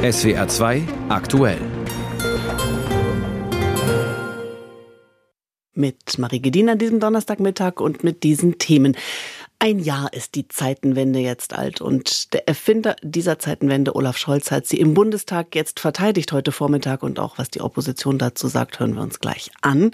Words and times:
SWR 0.00 0.46
2 0.46 0.82
aktuell. 1.08 1.58
Mit 5.74 6.18
Marie 6.18 6.40
Gedin 6.40 6.68
an 6.68 6.78
diesem 6.78 7.00
Donnerstagmittag 7.00 7.80
und 7.80 8.04
mit 8.04 8.22
diesen 8.22 8.58
Themen. 8.58 8.96
Ein 9.58 9.80
Jahr 9.80 10.12
ist 10.12 10.36
die 10.36 10.46
Zeitenwende 10.46 11.18
jetzt 11.18 11.52
alt 11.52 11.80
und 11.80 12.32
der 12.32 12.46
Erfinder 12.46 12.94
dieser 13.02 13.40
Zeitenwende, 13.40 13.96
Olaf 13.96 14.18
Scholz, 14.18 14.52
hat 14.52 14.66
sie 14.66 14.78
im 14.78 14.94
Bundestag 14.94 15.56
jetzt 15.56 15.80
verteidigt 15.80 16.30
heute 16.30 16.52
Vormittag 16.52 17.02
und 17.02 17.18
auch 17.18 17.38
was 17.38 17.50
die 17.50 17.60
Opposition 17.60 18.18
dazu 18.18 18.46
sagt, 18.46 18.78
hören 18.78 18.94
wir 18.94 19.02
uns 19.02 19.18
gleich 19.18 19.50
an. 19.62 19.90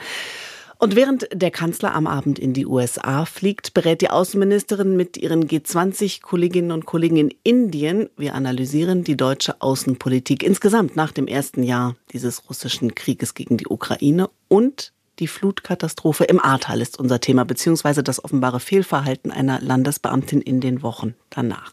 Und 0.79 0.97
während 0.97 1.29
der 1.33 1.51
Kanzler 1.51 1.95
am 1.95 2.07
Abend 2.07 2.39
in 2.39 2.53
die 2.53 2.67
USA 2.67 3.25
fliegt, 3.25 3.75
berät 3.75 4.01
die 4.01 4.11
Außenministerin 4.11 4.97
mit 4.97 5.17
ihren 5.17 5.47
G20-Kolleginnen 5.47 6.73
und 6.73 6.85
Kollegen 6.85 7.17
in 7.17 7.35
Indien. 7.43 8.11
Wir 8.17 8.35
analysieren 8.35 9.05
die 9.05 9.17
deutsche 9.17 9.61
Außenpolitik 9.61 10.43
insgesamt 10.43 10.97
nach 10.97 11.13
dem 11.13 11.27
ersten 11.27 11.63
Jahr 11.63 11.97
dieses 12.13 12.49
russischen 12.49 12.95
Krieges 12.95 13.35
gegen 13.35 13.57
die 13.57 13.69
Ukraine 13.69 14.29
und 14.49 14.93
die 15.21 15.29
Flutkatastrophe 15.29 16.25
im 16.25 16.41
Ahrtal 16.41 16.81
ist 16.81 16.99
unser 16.99 17.21
Thema, 17.21 17.45
beziehungsweise 17.45 18.03
das 18.03 18.25
offenbare 18.25 18.59
Fehlverhalten 18.59 19.31
einer 19.31 19.61
Landesbeamtin 19.61 20.41
in 20.41 20.61
den 20.61 20.83
Wochen 20.83 21.15
danach. 21.31 21.73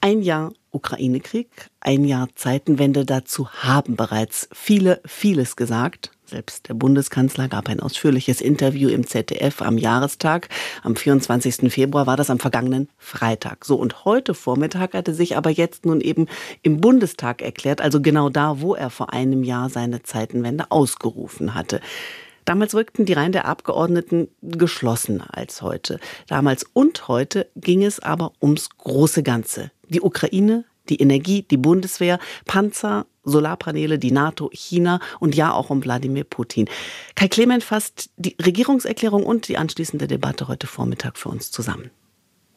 Ein 0.00 0.22
Jahr 0.22 0.52
Ukraine-Krieg, 0.70 1.48
ein 1.80 2.04
Jahr 2.04 2.28
Zeitenwende, 2.36 3.04
dazu 3.04 3.50
haben 3.50 3.96
bereits 3.96 4.48
viele, 4.52 5.00
vieles 5.04 5.56
gesagt. 5.56 6.12
Selbst 6.28 6.68
der 6.68 6.74
Bundeskanzler 6.74 7.48
gab 7.48 7.70
ein 7.70 7.80
ausführliches 7.80 8.42
Interview 8.42 8.90
im 8.90 9.06
ZDF 9.06 9.62
am 9.62 9.78
Jahrestag. 9.78 10.50
Am 10.82 10.94
24. 10.94 11.72
Februar 11.72 12.06
war 12.06 12.18
das 12.18 12.28
am 12.28 12.38
vergangenen 12.38 12.90
Freitag. 12.98 13.64
So, 13.64 13.76
und 13.76 14.04
heute 14.04 14.34
Vormittag 14.34 14.92
hatte 14.92 15.14
sich 15.14 15.38
aber 15.38 15.48
jetzt 15.48 15.86
nun 15.86 16.02
eben 16.02 16.26
im 16.60 16.82
Bundestag 16.82 17.40
erklärt, 17.40 17.80
also 17.80 18.02
genau 18.02 18.28
da, 18.28 18.60
wo 18.60 18.74
er 18.74 18.90
vor 18.90 19.14
einem 19.14 19.42
Jahr 19.42 19.70
seine 19.70 20.02
Zeitenwende 20.02 20.70
ausgerufen 20.70 21.54
hatte. 21.54 21.80
Damals 22.44 22.74
rückten 22.74 23.06
die 23.06 23.14
Reihen 23.14 23.32
der 23.32 23.46
Abgeordneten 23.46 24.28
geschlossener 24.42 25.28
als 25.32 25.62
heute. 25.62 25.98
Damals 26.28 26.66
und 26.74 27.08
heute 27.08 27.46
ging 27.56 27.82
es 27.82 28.00
aber 28.00 28.32
ums 28.42 28.68
große 28.76 29.22
Ganze. 29.22 29.70
Die 29.88 30.02
Ukraine, 30.02 30.64
die 30.88 31.00
Energie, 31.00 31.42
die 31.42 31.56
Bundeswehr, 31.56 32.18
Panzer, 32.46 33.06
Solarpaneele, 33.24 33.98
die 33.98 34.12
NATO, 34.12 34.50
China 34.52 35.00
und 35.20 35.34
ja 35.34 35.52
auch 35.52 35.70
um 35.70 35.84
Wladimir 35.84 36.24
Putin. 36.24 36.68
Kai 37.14 37.28
Clement 37.28 37.62
fasst 37.62 38.10
die 38.16 38.36
Regierungserklärung 38.42 39.24
und 39.24 39.48
die 39.48 39.58
anschließende 39.58 40.06
Debatte 40.06 40.48
heute 40.48 40.66
Vormittag 40.66 41.18
für 41.18 41.28
uns 41.28 41.50
zusammen. 41.50 41.90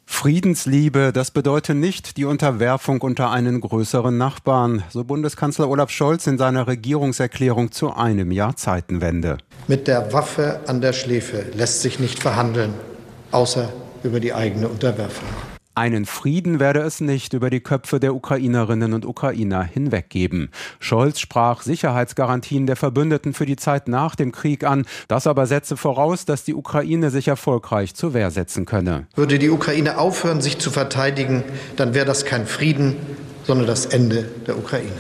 Friedensliebe, 0.06 1.12
das 1.14 1.32
bedeutet 1.32 1.78
nicht 1.78 2.18
die 2.18 2.26
Unterwerfung 2.26 3.02
unter 3.02 3.32
einen 3.32 3.62
größeren 3.62 4.18
Nachbarn, 4.18 4.84
so 4.90 5.06
Bundeskanzler 5.06 5.70
Olaf 5.70 5.90
Scholz 5.90 6.28
in 6.28 6.38
seiner 6.38 6.68
Regierungserklärung 6.68 7.72
zu 7.72 7.94
einem 7.94 8.32
Jahr 8.32 8.58
Zeitenwende. 8.58 9.38
Mit 9.68 9.88
der 9.88 10.12
Waffe 10.12 10.60
an 10.68 10.82
der 10.82 10.94
Schläfe 10.94 11.46
lässt 11.56 11.82
sich 11.82 12.00
nicht 12.00 12.20
verhandeln, 12.20 12.74
außer 13.32 13.72
über 14.04 14.20
die 14.20 14.34
eigene 14.34 14.68
Unterwerfung. 14.68 15.30
Einen 15.74 16.06
Frieden 16.06 16.60
werde 16.60 16.82
es 16.82 17.00
nicht 17.00 17.32
über 17.32 17.50
die 17.50 17.62
Köpfe 17.62 18.02
der 18.02 18.14
Ukrainerinnen 18.14 18.94
und 18.94 19.06
Ukrainer 19.06 19.64
hinweggeben. 19.64 20.50
Scholz 20.80 21.22
sprach 21.22 21.62
Sicherheitsgarantien 21.62 22.68
der 22.68 22.76
Verbündeten 22.76 23.34
für 23.34 23.46
die 23.46 23.56
Zeit 23.56 23.88
nach 23.88 24.16
dem 24.16 24.34
Krieg 24.34 24.66
an. 24.66 24.86
Das 25.08 25.28
aber 25.28 25.46
setze 25.46 25.78
voraus, 25.78 26.26
dass 26.26 26.44
die 26.44 26.56
Ukraine 26.56 27.10
sich 27.10 27.30
erfolgreich 27.30 27.96
zur 27.96 28.14
Wehr 28.14 28.32
setzen 28.32 28.66
könne. 28.66 29.08
Würde 29.16 29.40
die 29.40 29.50
Ukraine 29.50 29.98
aufhören, 29.98 30.42
sich 30.42 30.60
zu 30.60 30.72
verteidigen, 30.72 31.46
dann 31.78 31.94
wäre 31.94 32.06
das 32.06 32.26
kein 32.26 32.48
Frieden, 32.48 32.98
sondern 33.44 33.68
das 33.68 33.86
Ende 33.86 34.24
der 34.46 34.58
Ukraine. 34.58 34.92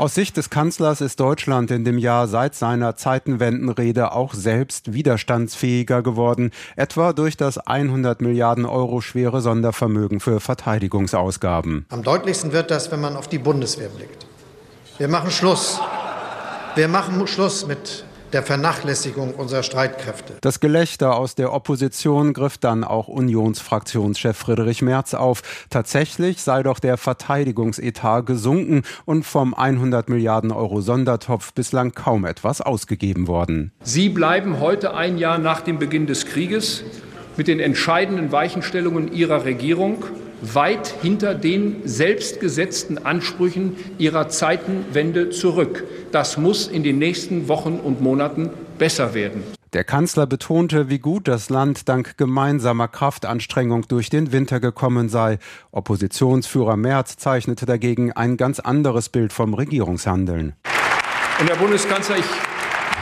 Aus 0.00 0.14
Sicht 0.14 0.38
des 0.38 0.48
Kanzlers 0.48 1.02
ist 1.02 1.20
Deutschland 1.20 1.70
in 1.70 1.84
dem 1.84 1.98
Jahr 1.98 2.26
seit 2.26 2.54
seiner 2.54 2.96
Zeitenwendenrede 2.96 4.12
auch 4.12 4.32
selbst 4.32 4.94
widerstandsfähiger 4.94 6.00
geworden, 6.00 6.52
etwa 6.74 7.12
durch 7.12 7.36
das 7.36 7.58
100 7.58 8.22
Milliarden 8.22 8.64
Euro 8.64 9.02
schwere 9.02 9.42
Sondervermögen 9.42 10.20
für 10.20 10.40
Verteidigungsausgaben. 10.40 11.84
Am 11.90 12.02
deutlichsten 12.02 12.52
wird 12.52 12.70
das, 12.70 12.90
wenn 12.90 13.02
man 13.02 13.14
auf 13.14 13.28
die 13.28 13.36
Bundeswehr 13.36 13.90
blickt. 13.90 14.24
Wir 14.96 15.08
machen 15.08 15.30
Schluss. 15.30 15.78
Wir 16.76 16.88
machen 16.88 17.26
Schluss 17.26 17.66
mit 17.66 18.06
der 18.32 18.42
Vernachlässigung 18.42 19.34
unserer 19.34 19.62
Streitkräfte. 19.62 20.34
Das 20.40 20.60
Gelächter 20.60 21.16
aus 21.16 21.34
der 21.34 21.52
Opposition 21.52 22.32
griff 22.32 22.58
dann 22.58 22.84
auch 22.84 23.08
Unionsfraktionschef 23.08 24.36
Friedrich 24.36 24.82
Merz 24.82 25.14
auf. 25.14 25.42
Tatsächlich 25.70 26.42
sei 26.42 26.62
doch 26.62 26.78
der 26.78 26.96
Verteidigungsetat 26.96 28.26
gesunken 28.26 28.82
und 29.04 29.24
vom 29.24 29.54
100 29.54 30.08
Milliarden 30.08 30.52
Euro 30.52 30.80
Sondertopf 30.80 31.52
bislang 31.52 31.92
kaum 31.92 32.24
etwas 32.24 32.60
ausgegeben 32.60 33.26
worden. 33.26 33.72
Sie 33.82 34.08
bleiben 34.08 34.60
heute 34.60 34.94
ein 34.94 35.18
Jahr 35.18 35.38
nach 35.38 35.60
dem 35.60 35.78
Beginn 35.78 36.06
des 36.06 36.26
Krieges 36.26 36.84
mit 37.36 37.48
den 37.48 37.60
entscheidenden 37.60 38.32
Weichenstellungen 38.32 39.12
Ihrer 39.12 39.44
Regierung 39.44 40.04
weit 40.42 40.94
hinter 41.02 41.34
den 41.34 41.82
selbstgesetzten 41.84 43.04
Ansprüchen 43.04 43.76
ihrer 43.98 44.28
Zeitenwende 44.28 45.30
zurück. 45.30 45.84
Das 46.12 46.36
muss 46.36 46.68
in 46.68 46.82
den 46.82 46.98
nächsten 46.98 47.48
Wochen 47.48 47.78
und 47.82 48.00
Monaten 48.00 48.50
besser 48.78 49.14
werden. 49.14 49.42
Der 49.72 49.84
Kanzler 49.84 50.26
betonte, 50.26 50.88
wie 50.88 50.98
gut 50.98 51.28
das 51.28 51.48
Land 51.48 51.88
dank 51.88 52.16
gemeinsamer 52.16 52.88
Kraftanstrengung 52.88 53.86
durch 53.86 54.10
den 54.10 54.32
Winter 54.32 54.58
gekommen 54.58 55.08
sei. 55.08 55.38
Oppositionsführer 55.70 56.76
Merz 56.76 57.16
zeichnete 57.16 57.66
dagegen 57.66 58.10
ein 58.10 58.36
ganz 58.36 58.58
anderes 58.58 59.10
Bild 59.10 59.32
vom 59.32 59.54
Regierungshandeln. 59.54 60.54
Und 61.40 61.48
Herr 61.48 61.56
Bundeskanzler, 61.56 62.16
ich 62.18 62.24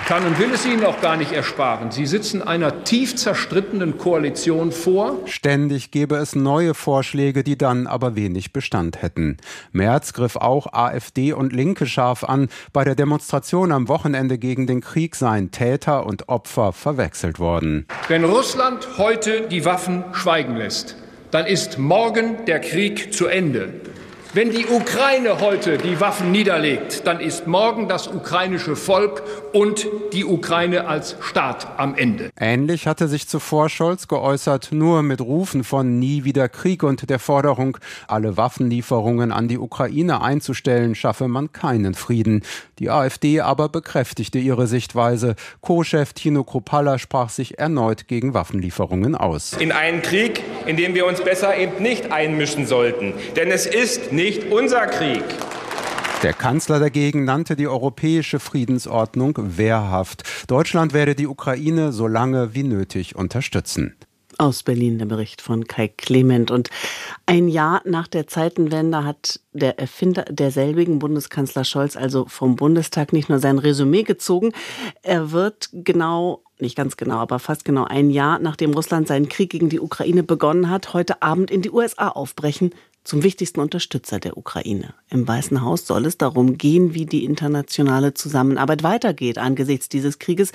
kann 0.09 0.25
und 0.25 0.39
will 0.39 0.51
es 0.55 0.65
Ihnen 0.65 0.87
auch 0.87 1.03
gar 1.03 1.19
nicht 1.19 1.33
ersparen. 1.33 1.91
Sie 1.91 2.07
sitzen 2.07 2.41
einer 2.41 2.83
tief 2.85 3.15
zerstrittenen 3.15 3.99
Koalition 3.99 4.73
vor. 4.73 5.19
Ständig 5.27 5.91
gäbe 5.91 6.17
es 6.17 6.35
neue 6.35 6.73
Vorschläge, 6.73 7.45
die 7.45 7.59
dann 7.59 7.87
aber 7.87 8.17
wenig 8.17 8.55
Bestand 8.55 9.03
hätten. 9.03 9.37
Merz 9.71 10.15
griff 10.15 10.37
auch 10.37 10.73
AfD 10.73 11.35
und 11.35 11.53
Linke 11.53 11.85
scharf 11.85 12.25
an. 12.25 12.49
Bei 12.73 12.85
der 12.85 12.95
Demonstration 12.95 13.71
am 13.71 13.89
Wochenende 13.89 14.39
gegen 14.39 14.67
den 14.67 14.81
Krieg 14.81 15.15
seien 15.15 15.51
Täter 15.51 16.07
und 16.07 16.31
Opfer 16.31 16.73
verwechselt 16.73 17.39
worden. 17.39 17.87
Wenn 18.09 18.25
Russland 18.25 18.97
heute 18.97 19.43
die 19.43 19.67
Waffen 19.67 20.05
schweigen 20.13 20.57
lässt, 20.57 20.97
dann 21.31 21.45
ist 21.45 21.77
morgen 21.77 22.47
der 22.47 22.61
Krieg 22.61 23.13
zu 23.13 23.27
Ende. 23.27 23.75
Wenn 24.35 24.51
die 24.51 24.67
Ukraine 24.67 25.41
heute 25.41 25.79
die 25.79 26.01
Waffen 26.01 26.33
niederlegt, 26.33 27.07
dann 27.07 27.19
ist 27.19 27.47
morgen 27.47 27.89
das 27.89 28.09
ukrainische 28.09 28.77
Volk 28.77 29.23
und 29.55 29.87
die 30.13 30.27
Ukraine 30.27 30.87
als 30.87 31.17
Staat 31.21 31.67
am 31.79 31.95
Ende. 31.95 32.29
Ähnlich 32.39 32.87
hatte 32.87 33.09
sich 33.09 33.27
zuvor 33.27 33.71
Scholz 33.71 34.07
geäußert, 34.07 34.69
nur 34.71 35.03
mit 35.03 35.23
Rufen 35.23 35.65
von 35.65 35.99
nie 35.99 36.25
wieder 36.25 36.51
Krieg 36.51 36.83
und 36.83 37.09
der 37.09 37.19
Forderung, 37.19 37.79
alle 38.07 38.37
Waffenlieferungen 38.37 39.33
an 39.33 39.49
die 39.49 39.57
Ukraine 39.57 40.21
einzustellen, 40.21 40.95
schaffe 40.95 41.27
man 41.27 41.53
keinen 41.53 41.95
Frieden. 41.95 42.43
Die 42.79 42.91
AfD 42.91 43.41
aber 43.41 43.69
bekräftigte 43.69 44.39
ihre 44.39 44.67
Sichtweise. 44.67 45.35
Co-Chef 45.61 46.13
Tino 46.13 46.45
Kropalla 46.45 46.99
sprach 46.99 47.29
sich 47.29 47.59
erneut 47.59 48.09
gegen 48.09 48.35
Waffenlieferungen 48.35 49.15
aus. 49.15 49.55
In 49.55 49.73
einen 49.73 50.03
Krieg, 50.03 50.43
in 50.67 50.77
dem 50.77 50.95
wir 50.95 51.07
uns 51.07 51.23
besser 51.23 51.57
eben 51.57 51.83
nicht 51.83 52.13
einmischen 52.13 52.67
sollten. 52.67 53.15
Denn 53.37 53.51
es 53.51 53.67
ist 53.67 54.13
nicht 54.13 54.53
unser 54.53 54.87
Krieg. 54.87 55.25
Der 56.23 56.33
Kanzler 56.33 56.81
dagegen 56.81 57.25
nannte 57.25 57.55
die 57.55 57.69
europäische 57.69 58.41
Friedensordnung 58.41 59.39
wehrhaft. 59.57 60.25
Deutschland 60.49 60.93
werde 60.93 61.15
die 61.15 61.29
Ukraine 61.29 61.93
so 61.93 62.09
lange 62.09 62.55
wie 62.55 62.65
nötig 62.65 63.15
unterstützen. 63.15 63.95
Aus 64.39 64.63
Berlin 64.63 64.99
der 64.99 65.07
Bericht 65.07 65.43
von 65.43 65.67
Kai 65.67 65.89
Clement. 65.89 66.53
Und 66.53 66.71
ein 67.27 67.49
Jahr 67.49 67.83
nach 67.85 68.07
der 68.07 68.29
Zeitenwende 68.29 69.05
hat 69.05 69.41
der 69.53 69.81
Erfinder 69.81 70.25
derselbigen 70.31 71.01
Bundeskanzler 71.01 71.65
Scholz 71.65 71.97
also 71.97 72.25
vom 72.27 72.55
Bundestag 72.55 73.13
nicht 73.13 73.29
nur 73.29 73.41
sein 73.41 73.59
Resümee 73.59 74.05
gezogen, 74.05 74.53
er 75.03 75.33
wird 75.33 75.71
genau 75.73 76.45
nicht 76.61 76.77
ganz 76.77 76.97
genau, 76.97 77.17
aber 77.17 77.39
fast 77.39 77.65
genau 77.65 77.85
ein 77.85 78.11
Jahr 78.11 78.39
nachdem 78.39 78.73
Russland 78.73 79.09
seinen 79.09 79.29
Krieg 79.29 79.51
gegen 79.51 79.69
die 79.69 79.81
Ukraine 79.81 80.23
begonnen 80.23 80.71
hat, 80.71 80.95
heute 80.95 81.23
Abend 81.23 81.51
in 81.51 81.63
die 81.63 81.71
USA 81.71 82.09
aufbrechen 82.09 82.71
zum 83.05 83.23
wichtigsten 83.23 83.61
Unterstützer 83.61 84.21
der 84.21 84.37
Ukraine. 84.37 84.95
Im 85.09 85.27
Weißen 85.27 85.63
Haus 85.63 85.87
soll 85.87 86.05
es 86.05 86.19
darum 86.19 86.59
gehen, 86.59 86.95
wie 86.95 87.07
die 87.07 87.25
internationale 87.25 88.15
Zusammenarbeit 88.15 88.83
weitergeht 88.83 89.39
angesichts 89.39 89.89
dieses 89.89 90.19
Krieges 90.19 90.53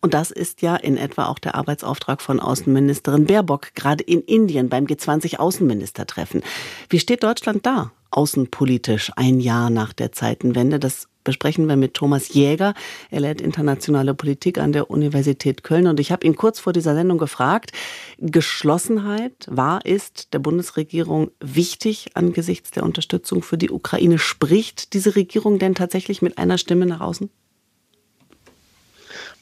und 0.00 0.14
das 0.14 0.30
ist 0.30 0.62
ja 0.62 0.76
in 0.76 0.96
etwa 0.96 1.26
auch 1.26 1.38
der 1.38 1.56
Arbeitsauftrag 1.56 2.22
von 2.22 2.40
Außenministerin 2.40 3.24
Baerbock, 3.24 3.74
gerade 3.74 4.04
in 4.04 4.22
Indien 4.22 4.68
beim 4.68 4.84
G20-Außenministertreffen. 4.84 6.42
Wie 6.88 7.00
steht 7.00 7.24
Deutschland 7.24 7.66
da? 7.66 7.90
Außenpolitisch 8.10 9.12
ein 9.16 9.40
Jahr 9.40 9.70
nach 9.70 9.92
der 9.92 10.12
Zeitenwende. 10.12 10.78
Das 10.78 11.08
besprechen 11.24 11.68
wir 11.68 11.76
mit 11.76 11.94
Thomas 11.94 12.32
Jäger. 12.32 12.72
Er 13.10 13.20
lehrt 13.20 13.40
internationale 13.40 14.14
Politik 14.14 14.56
an 14.56 14.72
der 14.72 14.88
Universität 14.88 15.62
Köln. 15.62 15.86
Und 15.86 16.00
ich 16.00 16.10
habe 16.10 16.26
ihn 16.26 16.36
kurz 16.36 16.58
vor 16.58 16.72
dieser 16.72 16.94
Sendung 16.94 17.18
gefragt, 17.18 17.72
Geschlossenheit 18.18 19.46
war, 19.50 19.84
ist 19.84 20.32
der 20.32 20.38
Bundesregierung 20.38 21.30
wichtig 21.40 22.12
angesichts 22.14 22.70
der 22.70 22.84
Unterstützung 22.84 23.42
für 23.42 23.58
die 23.58 23.70
Ukraine? 23.70 24.18
Spricht 24.18 24.94
diese 24.94 25.16
Regierung 25.16 25.58
denn 25.58 25.74
tatsächlich 25.74 26.22
mit 26.22 26.38
einer 26.38 26.56
Stimme 26.56 26.86
nach 26.86 27.00
außen? 27.00 27.28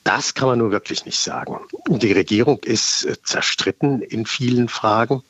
Das 0.07 0.35
kann 0.35 0.47
man 0.47 0.59
nur 0.61 0.71
wirklich 0.71 1.05
nicht 1.05 1.19
sagen. 1.19 1.59
Die 1.89 2.13
Regierung 2.13 2.61
ist 2.63 3.05
äh, 3.05 3.21
zerstritten 3.25 4.03
in 4.03 4.25
vielen 4.25 4.69
Fragen. 4.69 5.25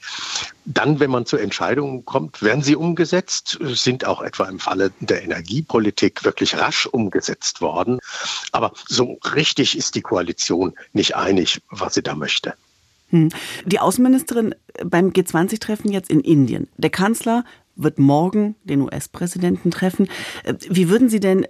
Dann, 0.67 1.01
wenn 1.01 1.11
man 1.11 1.25
zu 1.25 1.39
Entscheidungen 1.39 2.05
kommt, 2.05 2.43
werden 2.43 2.63
sie 2.63 2.77
umgesetzt, 2.77 3.59
sind 3.63 4.05
auch 4.05 4.21
etwa 4.21 4.45
im 4.45 4.59
Falle 4.59 4.93
der 5.01 5.23
Energiepolitik 5.23 6.25
wirklich 6.25 6.59
rasch 6.59 6.85
umgesetzt 6.85 7.63
worden. 7.63 8.01
Aber 8.53 8.73
so 8.87 9.19
richtig 9.35 9.79
ist 9.79 9.95
die 9.95 10.03
Koalition 10.03 10.75
nicht 10.93 11.17
einig, 11.17 11.63
was 11.71 11.95
sie 11.95 12.03
da 12.03 12.15
möchte. 12.15 12.53
Hm. 13.09 13.31
Die 13.65 13.81
Außenministerin 13.81 14.55
beim 14.85 15.09
G20-Treffen 15.09 15.91
jetzt 15.91 16.11
in 16.11 16.21
Indien. 16.21 16.69
Der 16.77 16.91
Kanzler 16.91 17.47
wird 17.77 17.99
morgen 17.99 18.57
den 18.65 18.81
US-Präsidenten 18.83 19.71
treffen. 19.71 20.09
Äh, 20.45 20.55
wie 20.69 20.89
würden 20.89 21.09
Sie 21.09 21.21
denn 21.21 21.47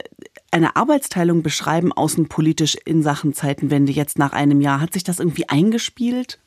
eine 0.50 0.76
Arbeitsteilung 0.76 1.42
beschreiben, 1.42 1.92
außenpolitisch 1.92 2.76
in 2.84 3.02
Sachen 3.02 3.34
Zeitenwende 3.34 3.92
jetzt 3.92 4.18
nach 4.18 4.32
einem 4.32 4.60
Jahr? 4.60 4.80
Hat 4.80 4.92
sich 4.92 5.04
das 5.04 5.20
irgendwie 5.20 5.48
eingespielt? 5.48 6.38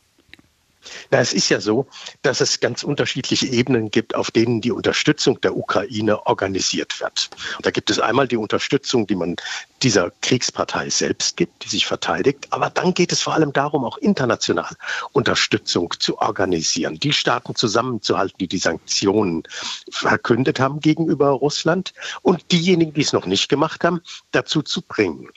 Na, 1.11 1.19
es 1.19 1.33
ist 1.33 1.49
ja 1.49 1.59
so, 1.59 1.87
dass 2.21 2.41
es 2.41 2.59
ganz 2.59 2.83
unterschiedliche 2.83 3.47
Ebenen 3.47 3.91
gibt, 3.91 4.15
auf 4.15 4.31
denen 4.31 4.61
die 4.61 4.71
Unterstützung 4.71 5.39
der 5.41 5.55
Ukraine 5.55 6.25
organisiert 6.25 6.99
wird. 7.01 7.29
Da 7.61 7.71
gibt 7.71 7.89
es 7.89 7.99
einmal 7.99 8.27
die 8.27 8.37
Unterstützung, 8.37 9.05
die 9.07 9.15
man 9.15 9.35
dieser 9.83 10.11
Kriegspartei 10.21 10.89
selbst 10.89 11.37
gibt, 11.37 11.63
die 11.63 11.69
sich 11.69 11.85
verteidigt. 11.85 12.47
Aber 12.51 12.69
dann 12.69 12.93
geht 12.93 13.11
es 13.11 13.21
vor 13.21 13.33
allem 13.33 13.53
darum, 13.53 13.85
auch 13.85 13.97
international 13.97 14.75
Unterstützung 15.11 15.93
zu 15.99 16.17
organisieren, 16.19 16.99
die 16.99 17.13
Staaten 17.13 17.55
zusammenzuhalten, 17.55 18.37
die 18.39 18.47
die 18.47 18.57
Sanktionen 18.57 19.43
verkündet 19.91 20.59
haben 20.59 20.79
gegenüber 20.79 21.29
Russland 21.29 21.93
und 22.21 22.51
diejenigen, 22.51 22.93
die 22.93 23.01
es 23.01 23.13
noch 23.13 23.25
nicht 23.25 23.49
gemacht 23.49 23.83
haben, 23.83 24.01
dazu 24.31 24.61
zu 24.61 24.81
bringen. 24.81 25.29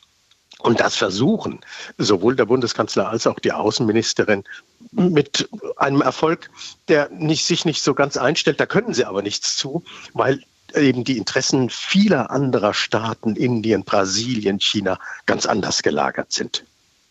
Und 0.62 0.80
das 0.80 0.96
versuchen 0.96 1.60
sowohl 1.98 2.36
der 2.36 2.46
Bundeskanzler 2.46 3.08
als 3.08 3.26
auch 3.26 3.40
die 3.40 3.52
Außenministerin 3.52 4.44
mit 4.92 5.48
einem 5.76 6.02
Erfolg, 6.02 6.50
der 6.88 7.08
nicht, 7.10 7.44
sich 7.44 7.64
nicht 7.64 7.82
so 7.82 7.94
ganz 7.94 8.16
einstellt. 8.16 8.60
Da 8.60 8.66
können 8.66 8.94
sie 8.94 9.04
aber 9.04 9.22
nichts 9.22 9.56
zu, 9.56 9.82
weil 10.14 10.42
eben 10.74 11.04
die 11.04 11.18
Interessen 11.18 11.68
vieler 11.68 12.30
anderer 12.30 12.74
Staaten, 12.74 13.36
Indien, 13.36 13.84
Brasilien, 13.84 14.60
China, 14.60 14.98
ganz 15.26 15.46
anders 15.46 15.82
gelagert 15.82 16.32
sind. 16.32 16.64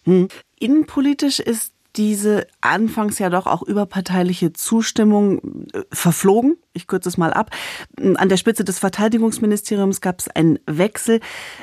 Hm. 0.05 0.29
Innenpolitisch 0.57 1.39
ist 1.39 1.73
diese 1.95 2.47
anfangs 2.61 3.19
ja 3.19 3.29
doch 3.29 3.47
auch 3.47 3.63
überparteiliche 3.63 4.53
Zustimmung 4.53 5.67
äh, 5.73 5.81
verflogen. 5.91 6.57
Ich 6.73 6.87
kürze 6.87 7.09
es 7.09 7.17
mal 7.17 7.33
ab. 7.33 7.51
An 8.15 8.29
der 8.29 8.37
Spitze 8.37 8.63
des 8.63 8.79
Verteidigungsministeriums 8.79 10.01
gab 10.01 10.19
es 10.19 10.27
einen 10.29 10.59
Wechsel. 10.65 11.19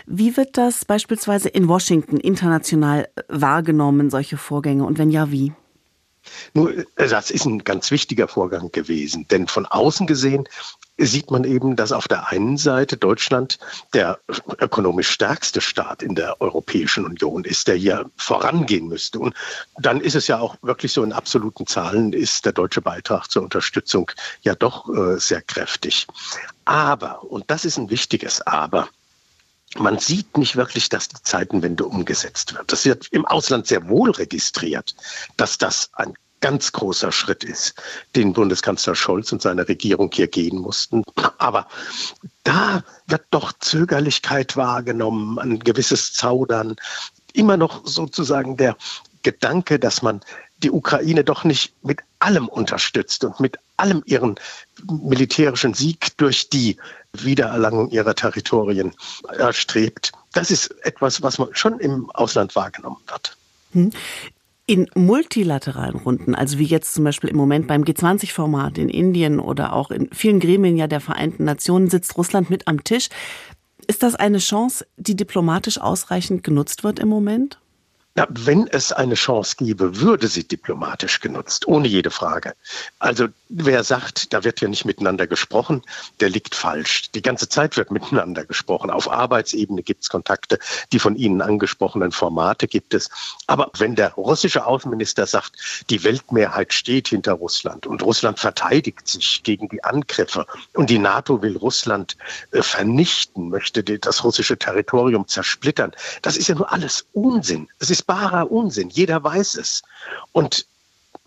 Wie 0.06 0.36
wird 0.36 0.56
das 0.56 0.84
beispielsweise 0.84 1.48
in 1.48 1.68
Washington 1.68 2.18
international 2.18 3.08
wahrgenommen, 3.28 4.10
solche 4.10 4.36
Vorgänge? 4.36 4.84
Und 4.84 4.98
wenn 4.98 5.10
ja, 5.10 5.30
wie? 5.30 5.52
Nur, 6.54 6.76
äh, 6.76 6.84
das 7.08 7.30
ist 7.30 7.44
ein 7.44 7.64
ganz 7.64 7.90
wichtiger 7.90 8.28
Vorgang 8.28 8.70
gewesen, 8.72 9.26
denn 9.28 9.46
von 9.46 9.66
außen 9.66 10.06
gesehen 10.06 10.48
sieht 10.98 11.30
man 11.30 11.44
eben, 11.44 11.76
dass 11.76 11.92
auf 11.92 12.08
der 12.08 12.28
einen 12.28 12.56
Seite 12.56 12.96
Deutschland 12.96 13.58
der 13.94 14.18
ökonomisch 14.60 15.08
stärkste 15.08 15.60
Staat 15.60 16.02
in 16.02 16.16
der 16.16 16.40
Europäischen 16.40 17.04
Union 17.04 17.44
ist, 17.44 17.68
der 17.68 17.76
hier 17.76 18.10
vorangehen 18.16 18.88
müsste. 18.88 19.20
Und 19.20 19.34
dann 19.78 20.00
ist 20.00 20.16
es 20.16 20.26
ja 20.26 20.40
auch 20.40 20.56
wirklich 20.62 20.92
so 20.92 21.04
in 21.04 21.12
absoluten 21.12 21.66
Zahlen 21.66 22.12
ist 22.12 22.44
der 22.44 22.52
deutsche 22.52 22.82
Beitrag 22.82 23.30
zur 23.30 23.42
Unterstützung 23.44 24.10
ja 24.42 24.56
doch 24.56 24.88
äh, 24.88 25.18
sehr 25.18 25.42
kräftig. 25.42 26.08
Aber, 26.64 27.22
und 27.22 27.44
das 27.48 27.64
ist 27.64 27.78
ein 27.78 27.90
wichtiges 27.90 28.40
Aber, 28.42 28.88
man 29.76 29.98
sieht 29.98 30.36
nicht 30.38 30.56
wirklich, 30.56 30.88
dass 30.88 31.08
die 31.08 31.22
Zeitenwende 31.22 31.84
umgesetzt 31.84 32.54
wird. 32.54 32.72
Das 32.72 32.84
wird 32.84 33.08
im 33.10 33.26
Ausland 33.26 33.66
sehr 33.66 33.88
wohl 33.88 34.10
registriert, 34.10 34.94
dass 35.36 35.58
das 35.58 35.90
ein 35.94 36.14
ganz 36.40 36.72
großer 36.72 37.12
Schritt 37.12 37.44
ist, 37.44 37.74
den 38.14 38.32
Bundeskanzler 38.32 38.94
Scholz 38.94 39.32
und 39.32 39.42
seine 39.42 39.68
Regierung 39.68 40.10
hier 40.12 40.28
gehen 40.28 40.58
mussten. 40.58 41.02
Aber 41.38 41.66
da 42.44 42.84
wird 43.06 43.24
doch 43.30 43.52
Zögerlichkeit 43.58 44.56
wahrgenommen, 44.56 45.38
ein 45.38 45.58
gewisses 45.58 46.12
Zaudern, 46.12 46.76
immer 47.32 47.56
noch 47.56 47.86
sozusagen 47.86 48.56
der 48.56 48.76
Gedanke, 49.22 49.78
dass 49.78 50.02
man 50.02 50.20
die 50.62 50.70
Ukraine 50.70 51.24
doch 51.24 51.44
nicht 51.44 51.72
mit 51.82 52.00
allem 52.18 52.48
unterstützt 52.48 53.24
und 53.24 53.38
mit 53.40 53.58
allem 53.76 54.02
ihren 54.06 54.34
militärischen 54.90 55.74
Sieg 55.74 56.16
durch 56.16 56.50
die 56.50 56.76
Wiedererlangung 57.12 57.90
ihrer 57.90 58.14
Territorien 58.14 58.92
erstrebt. 59.38 60.12
Das 60.32 60.50
ist 60.50 60.74
etwas, 60.84 61.22
was 61.22 61.38
man 61.38 61.48
schon 61.52 61.78
im 61.80 62.10
Ausland 62.10 62.54
wahrgenommen 62.56 62.98
wird. 63.06 63.36
Hm. 63.72 63.90
In 64.66 64.86
multilateralen 64.94 65.96
Runden, 65.96 66.34
also 66.34 66.58
wie 66.58 66.64
jetzt 66.64 66.92
zum 66.92 67.04
Beispiel 67.04 67.30
im 67.30 67.36
Moment 67.36 67.68
beim 67.68 67.84
G20-Format 67.84 68.76
in 68.76 68.90
Indien 68.90 69.40
oder 69.40 69.72
auch 69.72 69.90
in 69.90 70.10
vielen 70.12 70.40
Gremien 70.40 70.76
ja 70.76 70.86
der 70.86 71.00
Vereinten 71.00 71.44
Nationen, 71.44 71.88
sitzt 71.88 72.18
Russland 72.18 72.50
mit 72.50 72.68
am 72.68 72.84
Tisch. 72.84 73.08
Ist 73.86 74.02
das 74.02 74.14
eine 74.14 74.38
Chance, 74.38 74.86
die 74.98 75.16
diplomatisch 75.16 75.80
ausreichend 75.80 76.44
genutzt 76.44 76.84
wird 76.84 76.98
im 76.98 77.08
Moment? 77.08 77.58
Ja, 78.18 78.26
wenn 78.30 78.66
es 78.66 78.90
eine 78.90 79.14
Chance 79.14 79.54
gäbe, 79.58 80.00
würde 80.00 80.26
sie 80.26 80.42
diplomatisch 80.42 81.20
genutzt, 81.20 81.68
ohne 81.68 81.86
jede 81.86 82.10
Frage. 82.10 82.56
Also 82.98 83.28
wer 83.48 83.84
sagt, 83.84 84.32
da 84.32 84.42
wird 84.42 84.60
ja 84.60 84.66
nicht 84.66 84.84
miteinander 84.84 85.28
gesprochen, 85.28 85.82
der 86.18 86.28
liegt 86.28 86.56
falsch. 86.56 87.12
Die 87.12 87.22
ganze 87.22 87.48
Zeit 87.48 87.76
wird 87.76 87.92
miteinander 87.92 88.44
gesprochen. 88.44 88.90
Auf 88.90 89.08
Arbeitsebene 89.08 89.84
gibt 89.84 90.02
es 90.02 90.08
Kontakte, 90.08 90.58
die 90.90 90.98
von 90.98 91.14
Ihnen 91.14 91.40
angesprochenen 91.40 92.10
Formate 92.10 92.66
gibt 92.66 92.92
es. 92.92 93.08
Aber 93.46 93.70
wenn 93.78 93.94
der 93.94 94.14
russische 94.14 94.66
Außenminister 94.66 95.24
sagt, 95.24 95.84
die 95.88 96.02
Weltmehrheit 96.02 96.72
steht 96.72 97.06
hinter 97.06 97.34
Russland 97.34 97.86
und 97.86 98.02
Russland 98.02 98.40
verteidigt 98.40 99.06
sich 99.06 99.44
gegen 99.44 99.68
die 99.68 99.84
Angriffe 99.84 100.44
und 100.74 100.90
die 100.90 100.98
NATO 100.98 101.40
will 101.40 101.56
Russland 101.56 102.16
äh, 102.50 102.62
vernichten, 102.62 103.48
möchte 103.48 103.84
das 103.84 104.24
russische 104.24 104.58
Territorium 104.58 105.28
zersplittern, 105.28 105.92
das 106.22 106.36
ist 106.36 106.48
ja 106.48 106.56
nur 106.56 106.72
alles 106.72 107.06
Unsinn. 107.12 107.68
Es 107.78 107.90
ist 107.90 108.07
barer 108.08 108.50
Unsinn. 108.50 108.88
Jeder 108.88 109.22
weiß 109.22 109.54
es. 109.54 109.82
Und 110.32 110.66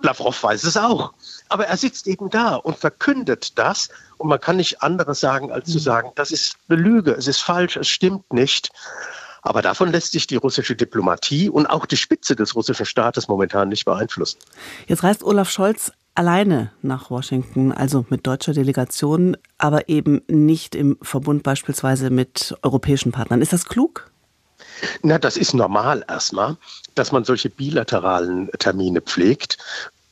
Lavrov 0.01 0.43
weiß 0.43 0.65
es 0.65 0.75
auch. 0.75 1.13
Aber 1.47 1.67
er 1.67 1.77
sitzt 1.77 2.07
eben 2.07 2.29
da 2.29 2.55
und 2.55 2.77
verkündet 2.77 3.57
das. 3.57 3.89
Und 4.17 4.27
man 4.27 4.41
kann 4.41 4.57
nicht 4.57 4.81
anderes 4.81 5.21
sagen, 5.21 5.51
als 5.51 5.69
zu 5.69 5.77
mhm. 5.77 5.83
sagen, 5.83 6.11
das 6.15 6.31
ist 6.31 6.57
eine 6.67 6.81
Lüge, 6.81 7.11
es 7.11 7.27
ist 7.27 7.39
falsch, 7.39 7.77
es 7.77 7.87
stimmt 7.87 8.33
nicht. 8.33 8.71
Aber 9.43 9.61
davon 9.61 9.91
lässt 9.91 10.11
sich 10.11 10.27
die 10.27 10.35
russische 10.35 10.75
Diplomatie 10.75 11.49
und 11.49 11.65
auch 11.65 11.85
die 11.85 11.97
Spitze 11.97 12.35
des 12.35 12.55
russischen 12.55 12.85
Staates 12.85 13.27
momentan 13.27 13.69
nicht 13.69 13.85
beeinflussen. 13.85 14.37
Jetzt 14.87 15.03
reist 15.03 15.23
Olaf 15.23 15.49
Scholz 15.49 15.91
alleine 16.13 16.71
nach 16.81 17.09
Washington, 17.09 17.71
also 17.71 18.05
mit 18.09 18.27
deutscher 18.27 18.53
Delegation, 18.53 19.37
aber 19.57 19.89
eben 19.89 20.21
nicht 20.27 20.75
im 20.75 20.97
Verbund 21.01 21.41
beispielsweise 21.41 22.09
mit 22.09 22.55
europäischen 22.61 23.11
Partnern. 23.11 23.41
Ist 23.41 23.53
das 23.53 23.65
klug? 23.65 24.10
Na, 25.01 25.17
das 25.17 25.37
ist 25.37 25.53
normal 25.53 26.03
erstmal, 26.07 26.57
dass 26.95 27.11
man 27.11 27.23
solche 27.23 27.49
bilateralen 27.49 28.49
Termine 28.59 29.01
pflegt. 29.01 29.57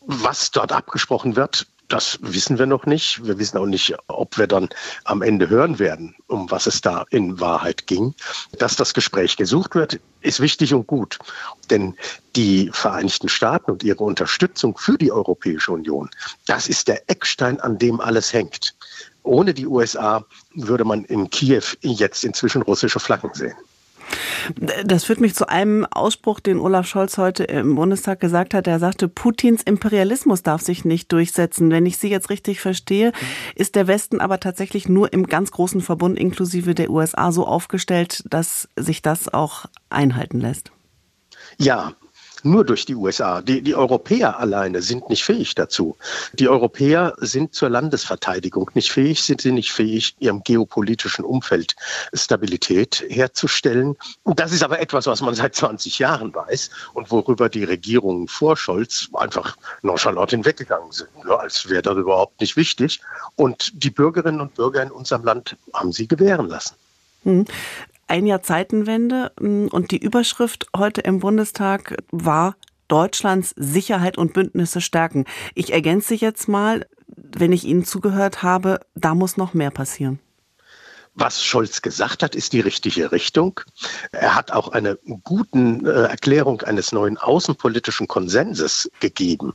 Was 0.01 0.51
dort 0.51 0.71
abgesprochen 0.71 1.35
wird, 1.35 1.67
das 1.89 2.19
wissen 2.21 2.59
wir 2.59 2.67
noch 2.67 2.85
nicht. 2.85 3.25
Wir 3.25 3.39
wissen 3.39 3.57
auch 3.57 3.65
nicht, 3.65 3.95
ob 4.07 4.37
wir 4.37 4.45
dann 4.45 4.69
am 5.05 5.23
Ende 5.23 5.49
hören 5.49 5.79
werden, 5.79 6.15
um 6.27 6.49
was 6.51 6.67
es 6.67 6.81
da 6.81 7.03
in 7.09 7.39
Wahrheit 7.39 7.87
ging. 7.87 8.13
Dass 8.59 8.75
das 8.75 8.93
Gespräch 8.93 9.37
gesucht 9.37 9.73
wird, 9.73 9.99
ist 10.21 10.39
wichtig 10.39 10.73
und 10.73 10.85
gut. 10.85 11.17
Denn 11.71 11.95
die 12.35 12.69
Vereinigten 12.71 13.27
Staaten 13.27 13.71
und 13.71 13.83
ihre 13.83 14.03
Unterstützung 14.03 14.77
für 14.77 14.97
die 14.99 15.11
Europäische 15.11 15.71
Union, 15.71 16.09
das 16.45 16.67
ist 16.67 16.87
der 16.87 17.09
Eckstein, 17.09 17.59
an 17.59 17.79
dem 17.79 17.99
alles 17.99 18.33
hängt. 18.33 18.75
Ohne 19.23 19.53
die 19.53 19.65
USA 19.65 20.23
würde 20.53 20.85
man 20.85 21.05
in 21.05 21.29
Kiew 21.29 21.63
jetzt 21.81 22.23
inzwischen 22.23 22.61
russische 22.61 22.99
Flaggen 22.99 23.31
sehen. 23.33 23.57
Das 24.83 25.03
führt 25.03 25.21
mich 25.21 25.35
zu 25.35 25.47
einem 25.47 25.85
Ausspruch, 25.85 26.39
den 26.39 26.59
Olaf 26.59 26.87
Scholz 26.87 27.17
heute 27.17 27.43
im 27.43 27.75
Bundestag 27.75 28.19
gesagt 28.19 28.53
hat. 28.53 28.67
Er 28.67 28.79
sagte, 28.79 29.07
Putins 29.07 29.63
Imperialismus 29.63 30.43
darf 30.43 30.61
sich 30.61 30.85
nicht 30.85 31.11
durchsetzen. 31.11 31.71
Wenn 31.71 31.85
ich 31.85 31.97
Sie 31.97 32.09
jetzt 32.09 32.29
richtig 32.29 32.61
verstehe, 32.61 33.11
ist 33.55 33.75
der 33.75 33.87
Westen 33.87 34.21
aber 34.21 34.39
tatsächlich 34.39 34.89
nur 34.89 35.13
im 35.13 35.27
ganz 35.27 35.51
großen 35.51 35.81
Verbund 35.81 36.17
inklusive 36.17 36.75
der 36.75 36.89
USA 36.89 37.31
so 37.31 37.45
aufgestellt, 37.45 38.23
dass 38.29 38.69
sich 38.75 39.01
das 39.01 39.33
auch 39.33 39.65
einhalten 39.89 40.39
lässt. 40.39 40.71
Ja, 41.57 41.93
nur 42.43 42.65
durch 42.65 42.85
die 42.85 42.95
USA. 42.95 43.41
Die, 43.41 43.61
die 43.61 43.75
Europäer 43.75 44.39
alleine 44.39 44.81
sind 44.81 45.09
nicht 45.09 45.23
fähig 45.23 45.55
dazu. 45.55 45.97
Die 46.33 46.49
Europäer 46.49 47.13
sind 47.17 47.53
zur 47.53 47.69
Landesverteidigung 47.69 48.69
nicht 48.73 48.91
fähig, 48.91 49.23
sind 49.23 49.41
sie 49.41 49.51
nicht 49.51 49.71
fähig, 49.71 50.15
ihrem 50.19 50.43
geopolitischen 50.43 51.25
Umfeld 51.25 51.75
Stabilität 52.13 53.03
herzustellen. 53.09 53.95
Und 54.23 54.39
das 54.39 54.51
ist 54.51 54.63
aber 54.63 54.79
etwas, 54.79 55.07
was 55.07 55.21
man 55.21 55.35
seit 55.35 55.55
20 55.55 55.99
Jahren 55.99 56.33
weiß 56.33 56.69
und 56.93 57.11
worüber 57.11 57.49
die 57.49 57.63
Regierungen 57.63 58.27
vor 58.27 58.57
Scholz 58.57 59.09
einfach 59.13 59.57
nonchalant 59.81 60.31
hinweggegangen 60.31 60.91
sind, 60.91 61.09
ja, 61.27 61.35
als 61.35 61.69
wäre 61.69 61.81
das 61.81 61.97
überhaupt 61.97 62.39
nicht 62.41 62.55
wichtig. 62.55 63.01
Und 63.35 63.71
die 63.83 63.89
Bürgerinnen 63.89 64.41
und 64.41 64.55
Bürger 64.55 64.83
in 64.83 64.91
unserem 64.91 65.23
Land 65.23 65.55
haben 65.73 65.91
sie 65.91 66.07
gewähren 66.07 66.47
lassen. 66.47 66.75
Hm 67.23 67.45
ein 68.09 68.25
Jahr 68.25 68.41
Zeitenwende 68.41 69.31
hm, 69.39 69.69
und 69.69 69.91
die 69.91 69.97
Überschrift 69.97 70.67
heute 70.75 71.01
im 71.01 71.19
Bundestag 71.19 71.97
war 72.11 72.55
Deutschlands 72.87 73.53
Sicherheit 73.55 74.17
und 74.17 74.33
Bündnisse 74.33 74.81
stärken. 74.81 75.25
Ich 75.53 75.71
ergänze 75.73 76.15
jetzt 76.15 76.47
mal, 76.47 76.87
wenn 77.07 77.51
ich 77.51 77.65
Ihnen 77.65 77.85
zugehört 77.85 78.43
habe, 78.43 78.79
da 78.95 79.13
muss 79.15 79.37
noch 79.37 79.53
mehr 79.53 79.71
passieren. 79.71 80.19
Was 81.15 81.43
Scholz 81.43 81.81
gesagt 81.81 82.23
hat, 82.23 82.35
ist 82.35 82.53
die 82.53 82.61
richtige 82.61 83.11
Richtung. 83.11 83.59
Er 84.11 84.35
hat 84.35 84.51
auch 84.51 84.69
eine 84.69 84.97
gute 85.23 85.57
äh, 85.57 86.09
Erklärung 86.09 86.61
eines 86.61 86.91
neuen 86.91 87.17
außenpolitischen 87.17 88.07
Konsenses 88.07 88.89
gegeben. 88.99 89.53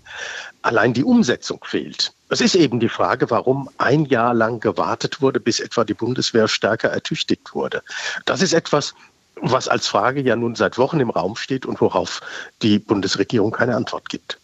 Allein 0.62 0.92
die 0.92 1.04
Umsetzung 1.04 1.61
fehlt. 1.64 2.12
Es 2.28 2.40
ist 2.40 2.54
eben 2.54 2.80
die 2.80 2.88
Frage, 2.88 3.30
warum 3.30 3.70
ein 3.78 4.04
Jahr 4.06 4.34
lang 4.34 4.61
gewartet 4.61 5.23
wurde, 5.23 5.40
bis 5.40 5.61
etwa 5.61 5.84
die 5.84 5.94
Bundeswehr 5.94 6.49
stärker 6.49 6.90
ertüchtigt 6.90 7.54
wurde. 7.54 7.82
Das 8.25 8.42
ist 8.42 8.52
etwas, 8.52 8.94
was 9.37 9.68
als 9.68 9.87
Frage 9.87 10.20
ja 10.20 10.37
nun 10.37 10.54
seit 10.54 10.78
Wochen 10.78 11.00
im 11.00 11.11
Raum 11.11 11.37
steht 11.37 11.66
und 11.66 11.80
worauf 11.80 12.20
die 12.62 12.78
Bundesregierung 12.78 13.52
keine 13.52 13.76
Antwort 13.76 14.08
gibt. 14.08 14.38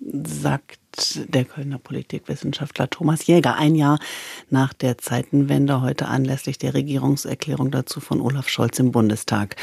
Sagt 0.00 0.78
der 1.28 1.44
Kölner 1.44 1.78
Politikwissenschaftler 1.78 2.90
Thomas 2.90 3.26
Jäger 3.26 3.56
ein 3.56 3.74
Jahr 3.74 3.98
nach 4.50 4.72
der 4.72 4.98
Zeitenwende, 4.98 5.80
heute 5.80 6.06
anlässlich 6.06 6.58
der 6.58 6.74
Regierungserklärung 6.74 7.70
dazu 7.70 8.00
von 8.00 8.20
Olaf 8.20 8.48
Scholz 8.48 8.78
im 8.78 8.92
Bundestag. 8.92 9.56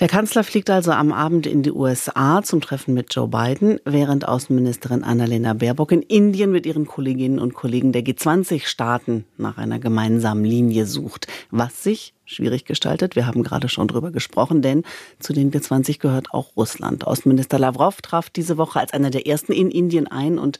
Der 0.00 0.08
Kanzler 0.08 0.42
fliegt 0.42 0.68
also 0.68 0.90
am 0.90 1.12
Abend 1.12 1.46
in 1.46 1.62
die 1.62 1.70
USA 1.70 2.42
zum 2.42 2.60
Treffen 2.60 2.92
mit 2.92 3.14
Joe 3.14 3.28
Biden, 3.28 3.78
während 3.84 4.26
Außenministerin 4.26 5.04
Annalena 5.04 5.54
Baerbock 5.54 5.92
in 5.92 6.02
Indien 6.02 6.50
mit 6.50 6.66
ihren 6.66 6.86
Kolleginnen 6.86 7.38
und 7.38 7.54
Kollegen 7.54 7.92
der 7.92 8.02
G20-Staaten 8.02 9.24
nach 9.36 9.58
einer 9.58 9.78
gemeinsamen 9.78 10.44
Linie 10.44 10.86
sucht, 10.86 11.28
was 11.50 11.84
sich 11.84 12.14
schwierig 12.32 12.64
gestaltet. 12.64 13.16
Wir 13.16 13.26
haben 13.26 13.42
gerade 13.42 13.68
schon 13.68 13.88
drüber 13.88 14.10
gesprochen, 14.10 14.62
denn 14.62 14.84
zu 15.18 15.32
den 15.32 15.52
G20 15.52 15.98
gehört 15.98 16.32
auch 16.32 16.56
Russland. 16.56 17.06
Außenminister 17.06 17.58
Lavrov 17.58 18.02
traf 18.02 18.30
diese 18.30 18.58
Woche 18.58 18.80
als 18.80 18.92
einer 18.92 19.10
der 19.10 19.26
ersten 19.26 19.52
in 19.52 19.70
Indien 19.70 20.06
ein 20.06 20.38
und 20.38 20.58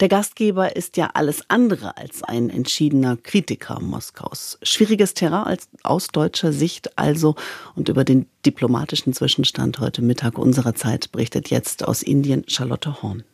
der 0.00 0.08
Gastgeber 0.08 0.76
ist 0.76 0.96
ja 0.96 1.10
alles 1.14 1.48
andere 1.48 1.96
als 1.96 2.22
ein 2.22 2.50
entschiedener 2.50 3.16
Kritiker 3.16 3.80
Moskaus. 3.80 4.58
Schwieriges 4.62 5.14
Terrain 5.14 5.56
aus 5.82 6.08
deutscher 6.08 6.52
Sicht 6.52 6.98
also 6.98 7.34
und 7.74 7.88
über 7.88 8.04
den 8.04 8.26
diplomatischen 8.46 9.12
Zwischenstand 9.12 9.80
heute 9.80 10.02
Mittag 10.02 10.38
unserer 10.38 10.74
Zeit 10.74 11.12
berichtet 11.12 11.50
jetzt 11.50 11.86
aus 11.86 12.02
Indien 12.02 12.44
Charlotte 12.48 13.02
Horn. 13.02 13.24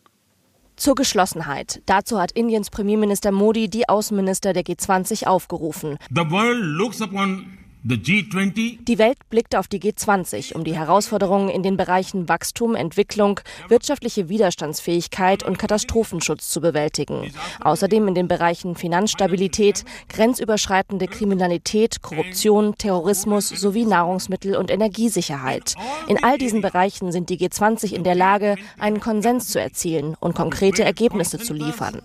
Zur 0.80 0.94
Geschlossenheit. 0.94 1.82
Dazu 1.84 2.18
hat 2.18 2.32
Indiens 2.32 2.70
Premierminister 2.70 3.32
Modi 3.32 3.68
die 3.68 3.86
Außenminister 3.86 4.54
der 4.54 4.64
G20 4.64 5.26
aufgerufen. 5.26 5.98
The 6.08 6.22
world 6.30 6.58
looks 6.58 7.02
upon 7.02 7.58
die 7.82 8.98
Welt 8.98 9.18
blickt 9.30 9.56
auf 9.56 9.66
die 9.66 9.80
G20, 9.80 10.54
um 10.54 10.64
die 10.64 10.76
Herausforderungen 10.76 11.48
in 11.48 11.62
den 11.62 11.78
Bereichen 11.78 12.28
Wachstum, 12.28 12.74
Entwicklung, 12.74 13.40
wirtschaftliche 13.68 14.28
Widerstandsfähigkeit 14.28 15.42
und 15.42 15.58
Katastrophenschutz 15.58 16.50
zu 16.50 16.60
bewältigen. 16.60 17.32
Außerdem 17.60 18.08
in 18.08 18.14
den 18.14 18.28
Bereichen 18.28 18.76
Finanzstabilität, 18.76 19.84
grenzüberschreitende 20.10 21.06
Kriminalität, 21.06 22.02
Korruption, 22.02 22.74
Terrorismus 22.76 23.48
sowie 23.48 23.86
Nahrungsmittel- 23.86 24.56
und 24.56 24.70
Energiesicherheit. 24.70 25.74
In 26.06 26.22
all 26.22 26.36
diesen 26.36 26.60
Bereichen 26.60 27.12
sind 27.12 27.30
die 27.30 27.38
G20 27.38 27.94
in 27.94 28.04
der 28.04 28.14
Lage, 28.14 28.56
einen 28.78 29.00
Konsens 29.00 29.48
zu 29.48 29.58
erzielen 29.58 30.16
und 30.20 30.34
konkrete 30.34 30.84
Ergebnisse 30.84 31.38
zu 31.38 31.54
liefern. 31.54 32.02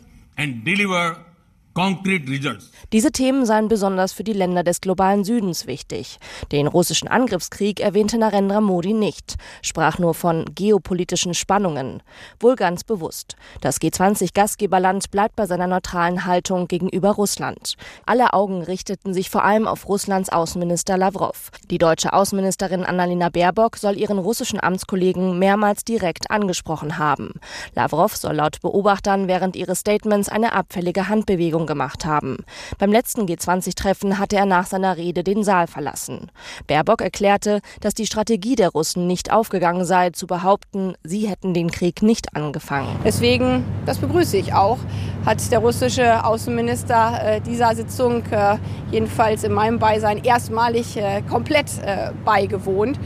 Diese 2.93 3.11
Themen 3.11 3.45
seien 3.45 3.67
besonders 3.67 4.13
für 4.13 4.23
die 4.23 4.31
Länder 4.31 4.63
des 4.63 4.79
globalen 4.79 5.25
Südens 5.25 5.67
wichtig. 5.67 6.19
Den 6.53 6.67
russischen 6.67 7.09
Angriffskrieg 7.09 7.81
erwähnte 7.81 8.17
Narendra 8.17 8.61
Modi 8.61 8.93
nicht, 8.93 9.35
sprach 9.61 9.99
nur 9.99 10.13
von 10.13 10.45
geopolitischen 10.55 11.33
Spannungen. 11.33 12.01
Wohl 12.39 12.55
ganz 12.55 12.85
bewusst. 12.85 13.35
Das 13.59 13.81
G20-Gastgeberland 13.81 15.11
bleibt 15.11 15.35
bei 15.35 15.47
seiner 15.47 15.67
neutralen 15.67 16.23
Haltung 16.23 16.69
gegenüber 16.69 17.11
Russland. 17.11 17.75
Alle 18.05 18.31
Augen 18.31 18.61
richteten 18.61 19.13
sich 19.13 19.29
vor 19.29 19.43
allem 19.43 19.67
auf 19.67 19.89
Russlands 19.89 20.29
Außenminister 20.29 20.97
Lavrov. 20.97 21.51
Die 21.69 21.77
deutsche 21.77 22.13
Außenministerin 22.13 22.85
Annalena 22.85 23.27
Baerbock 23.27 23.75
soll 23.75 23.97
ihren 23.97 24.19
russischen 24.19 24.63
Amtskollegen 24.63 25.37
mehrmals 25.39 25.83
direkt 25.83 26.31
angesprochen 26.31 26.97
haben. 26.99 27.33
Lavrov 27.73 28.15
soll 28.15 28.35
laut 28.35 28.61
Beobachtern 28.61 29.27
während 29.27 29.57
ihres 29.57 29.79
Statements 29.81 30.29
eine 30.29 30.53
abfällige 30.53 31.09
Handbewegung 31.09 31.64
gemacht 31.65 32.05
haben. 32.05 32.37
Beim 32.77 32.91
letzten 32.91 33.25
G20-Treffen 33.25 34.19
hatte 34.19 34.35
er 34.35 34.45
nach 34.45 34.65
seiner 34.65 34.97
Rede 34.97 35.23
den 35.23 35.43
Saal 35.43 35.67
verlassen. 35.67 36.31
Baerbock 36.67 37.01
erklärte, 37.01 37.61
dass 37.81 37.93
die 37.93 38.05
Strategie 38.05 38.55
der 38.55 38.69
Russen 38.69 39.07
nicht 39.07 39.31
aufgegangen 39.31 39.85
sei, 39.85 40.11
zu 40.11 40.27
behaupten, 40.27 40.93
sie 41.03 41.27
hätten 41.27 41.53
den 41.53 41.71
Krieg 41.71 42.01
nicht 42.01 42.35
angefangen. 42.35 42.99
Deswegen, 43.03 43.63
das 43.85 43.97
begrüße 43.97 44.37
ich 44.37 44.53
auch, 44.53 44.77
hat 45.25 45.51
der 45.51 45.59
russische 45.59 46.23
Außenminister 46.25 47.19
äh, 47.23 47.41
dieser 47.41 47.75
Sitzung 47.75 48.23
äh, 48.31 48.57
jedenfalls 48.91 49.43
in 49.43 49.53
meinem 49.53 49.79
Beisein 49.79 50.23
erstmalig 50.23 50.97
äh, 50.97 51.21
komplett 51.21 51.67
äh, 51.83 52.11
beigewohnt 52.23 52.99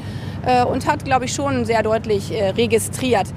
äh, 0.46 0.64
und 0.64 0.88
hat, 0.88 1.06
glaube 1.06 1.26
ich, 1.26 1.34
schon 1.34 1.66
sehr 1.66 1.84
deutlich 1.84 2.32
äh, 2.32 2.50
registriert, 2.50 3.28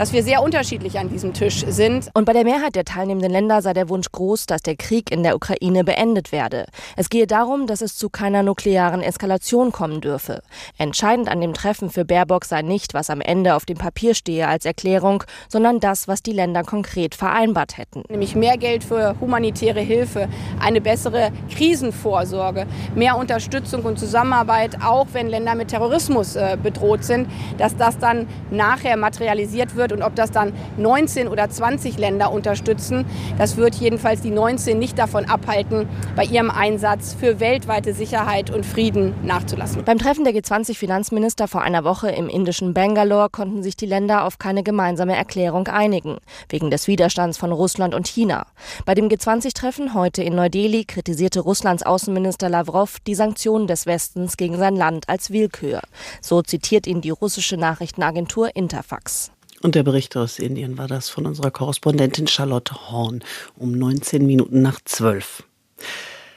dass 0.00 0.14
wir 0.14 0.22
sehr 0.22 0.42
unterschiedlich 0.42 0.98
an 0.98 1.10
diesem 1.10 1.34
Tisch 1.34 1.62
sind. 1.68 2.08
Und 2.14 2.24
bei 2.24 2.32
der 2.32 2.44
Mehrheit 2.44 2.74
der 2.74 2.86
teilnehmenden 2.86 3.30
Länder 3.30 3.60
sei 3.60 3.74
der 3.74 3.90
Wunsch 3.90 4.10
groß, 4.10 4.46
dass 4.46 4.62
der 4.62 4.74
Krieg 4.74 5.12
in 5.12 5.22
der 5.22 5.36
Ukraine 5.36 5.84
beendet 5.84 6.32
werde. 6.32 6.64
Es 6.96 7.10
gehe 7.10 7.26
darum, 7.26 7.66
dass 7.66 7.82
es 7.82 7.98
zu 7.98 8.08
keiner 8.08 8.42
nuklearen 8.42 9.02
Eskalation 9.02 9.72
kommen 9.72 10.00
dürfe. 10.00 10.40
Entscheidend 10.78 11.28
an 11.28 11.42
dem 11.42 11.52
Treffen 11.52 11.90
für 11.90 12.06
Baerbock 12.06 12.46
sei 12.46 12.62
nicht, 12.62 12.94
was 12.94 13.10
am 13.10 13.20
Ende 13.20 13.54
auf 13.54 13.66
dem 13.66 13.76
Papier 13.76 14.14
stehe 14.14 14.48
als 14.48 14.64
Erklärung, 14.64 15.22
sondern 15.50 15.80
das, 15.80 16.08
was 16.08 16.22
die 16.22 16.32
Länder 16.32 16.62
konkret 16.62 17.14
vereinbart 17.14 17.76
hätten. 17.76 18.02
Nämlich 18.08 18.34
mehr 18.34 18.56
Geld 18.56 18.82
für 18.82 19.16
humanitäre 19.20 19.80
Hilfe, 19.80 20.30
eine 20.60 20.80
bessere 20.80 21.30
Krisenvorsorge, 21.54 22.66
mehr 22.94 23.18
Unterstützung 23.18 23.82
und 23.82 23.98
Zusammenarbeit, 23.98 24.78
auch 24.82 25.08
wenn 25.12 25.28
Länder 25.28 25.54
mit 25.54 25.68
Terrorismus 25.68 26.36
äh, 26.36 26.56
bedroht 26.62 27.04
sind, 27.04 27.28
dass 27.58 27.76
das 27.76 27.98
dann 27.98 28.26
nachher 28.50 28.96
materialisiert 28.96 29.76
wird 29.76 29.89
und 29.92 30.02
ob 30.02 30.14
das 30.14 30.30
dann 30.30 30.52
19 30.76 31.28
oder 31.28 31.48
20 31.48 31.98
Länder 31.98 32.32
unterstützen, 32.32 33.04
das 33.38 33.56
wird 33.56 33.74
jedenfalls 33.74 34.20
die 34.20 34.30
19 34.30 34.78
nicht 34.78 34.98
davon 34.98 35.26
abhalten, 35.26 35.88
bei 36.16 36.24
ihrem 36.24 36.50
Einsatz 36.50 37.14
für 37.18 37.40
weltweite 37.40 37.94
Sicherheit 37.94 38.50
und 38.50 38.66
Frieden 38.66 39.14
nachzulassen. 39.22 39.84
Beim 39.84 39.98
Treffen 39.98 40.24
der 40.24 40.34
G20-Finanzminister 40.34 41.48
vor 41.48 41.62
einer 41.62 41.84
Woche 41.84 42.10
im 42.10 42.28
indischen 42.28 42.74
Bangalore 42.74 43.28
konnten 43.30 43.62
sich 43.62 43.76
die 43.76 43.86
Länder 43.86 44.24
auf 44.24 44.38
keine 44.38 44.62
gemeinsame 44.62 45.16
Erklärung 45.16 45.68
einigen, 45.68 46.18
wegen 46.48 46.70
des 46.70 46.86
Widerstands 46.86 47.38
von 47.38 47.52
Russland 47.52 47.94
und 47.94 48.08
China. 48.08 48.46
Bei 48.84 48.94
dem 48.94 49.08
G20-Treffen 49.08 49.94
heute 49.94 50.22
in 50.22 50.34
Neu-Delhi 50.34 50.84
kritisierte 50.84 51.40
Russlands 51.40 51.82
Außenminister 51.82 52.48
Lavrov 52.48 52.98
die 53.06 53.14
Sanktionen 53.14 53.66
des 53.66 53.86
Westens 53.86 54.36
gegen 54.36 54.56
sein 54.56 54.76
Land 54.76 55.08
als 55.08 55.30
Willkür. 55.30 55.80
So 56.20 56.42
zitiert 56.42 56.86
ihn 56.86 57.00
die 57.00 57.10
russische 57.10 57.56
Nachrichtenagentur 57.56 58.54
Interfax. 58.54 59.32
Und 59.62 59.74
der 59.74 59.82
Bericht 59.82 60.16
aus 60.16 60.38
Indien 60.38 60.78
war 60.78 60.88
das 60.88 61.10
von 61.10 61.26
unserer 61.26 61.50
Korrespondentin 61.50 62.26
Charlotte 62.26 62.90
Horn 62.90 63.22
um 63.56 63.72
19 63.72 64.24
Minuten 64.24 64.62
nach 64.62 64.80
12. 64.82 65.44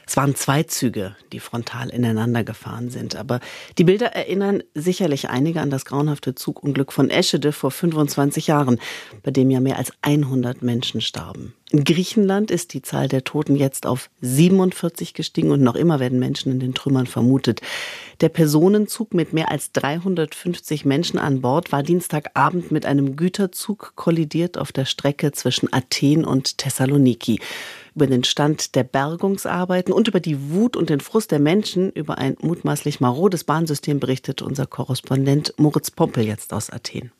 Es 0.06 0.18
waren 0.18 0.34
zwei 0.34 0.62
Züge, 0.64 1.16
die 1.32 1.40
frontal 1.40 1.88
ineinander 1.88 2.44
gefahren 2.44 2.90
sind. 2.90 3.16
Aber 3.16 3.40
die 3.78 3.84
Bilder 3.84 4.14
erinnern 4.14 4.62
sicherlich 4.74 5.30
einige 5.30 5.62
an 5.62 5.70
das 5.70 5.86
grauenhafte 5.86 6.34
Zugunglück 6.34 6.92
von 6.92 7.08
Eschede 7.08 7.52
vor 7.52 7.70
25 7.70 8.46
Jahren, 8.46 8.78
bei 9.22 9.30
dem 9.30 9.50
ja 9.50 9.60
mehr 9.60 9.78
als 9.78 9.92
100 10.02 10.60
Menschen 10.60 11.00
starben. 11.00 11.54
In 11.70 11.82
Griechenland 11.82 12.50
ist 12.50 12.74
die 12.74 12.82
Zahl 12.82 13.08
der 13.08 13.24
Toten 13.24 13.56
jetzt 13.56 13.86
auf 13.86 14.10
47 14.20 15.14
gestiegen 15.14 15.50
und 15.50 15.62
noch 15.62 15.74
immer 15.74 15.98
werden 15.98 16.18
Menschen 16.18 16.52
in 16.52 16.60
den 16.60 16.74
Trümmern 16.74 17.06
vermutet. 17.06 17.62
Der 18.20 18.28
Personenzug 18.28 19.14
mit 19.14 19.32
mehr 19.32 19.50
als 19.50 19.72
350 19.72 20.84
Menschen 20.84 21.18
an 21.18 21.40
Bord 21.40 21.72
war 21.72 21.82
Dienstagabend 21.82 22.70
mit 22.70 22.84
einem 22.84 23.16
Güterzug 23.16 23.94
kollidiert 23.96 24.58
auf 24.58 24.72
der 24.72 24.84
Strecke 24.84 25.32
zwischen 25.32 25.72
Athen 25.72 26.24
und 26.24 26.58
Thessaloniki. 26.58 27.40
über 27.94 28.08
den 28.08 28.24
Stand 28.24 28.74
der 28.74 28.84
Bergungsarbeiten 28.84 29.92
und 29.92 30.08
über 30.08 30.20
die 30.20 30.50
Wut 30.50 30.76
und 30.76 30.90
den 30.90 31.00
Frust 31.00 31.30
der 31.30 31.38
Menschen 31.38 31.90
über 31.92 32.18
ein 32.18 32.36
mutmaßlich 32.40 33.00
marodes 33.00 33.44
Bahnsystem 33.44 34.00
berichtet 34.00 34.42
unser 34.42 34.66
Korrespondent 34.66 35.54
Moritz 35.58 35.90
Pompel 35.92 36.24
jetzt 36.24 36.52
aus 36.52 36.70
Athen. 36.70 37.12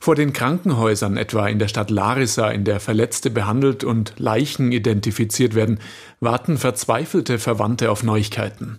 Vor 0.00 0.14
den 0.14 0.32
Krankenhäusern, 0.32 1.16
etwa 1.16 1.48
in 1.48 1.58
der 1.58 1.68
Stadt 1.68 1.90
Larissa, 1.90 2.50
in 2.50 2.64
der 2.64 2.80
Verletzte 2.80 3.30
behandelt 3.30 3.84
und 3.84 4.14
Leichen 4.18 4.70
identifiziert 4.72 5.54
werden, 5.54 5.80
warten 6.20 6.56
verzweifelte 6.56 7.38
Verwandte 7.38 7.90
auf 7.90 8.02
Neuigkeiten. 8.02 8.78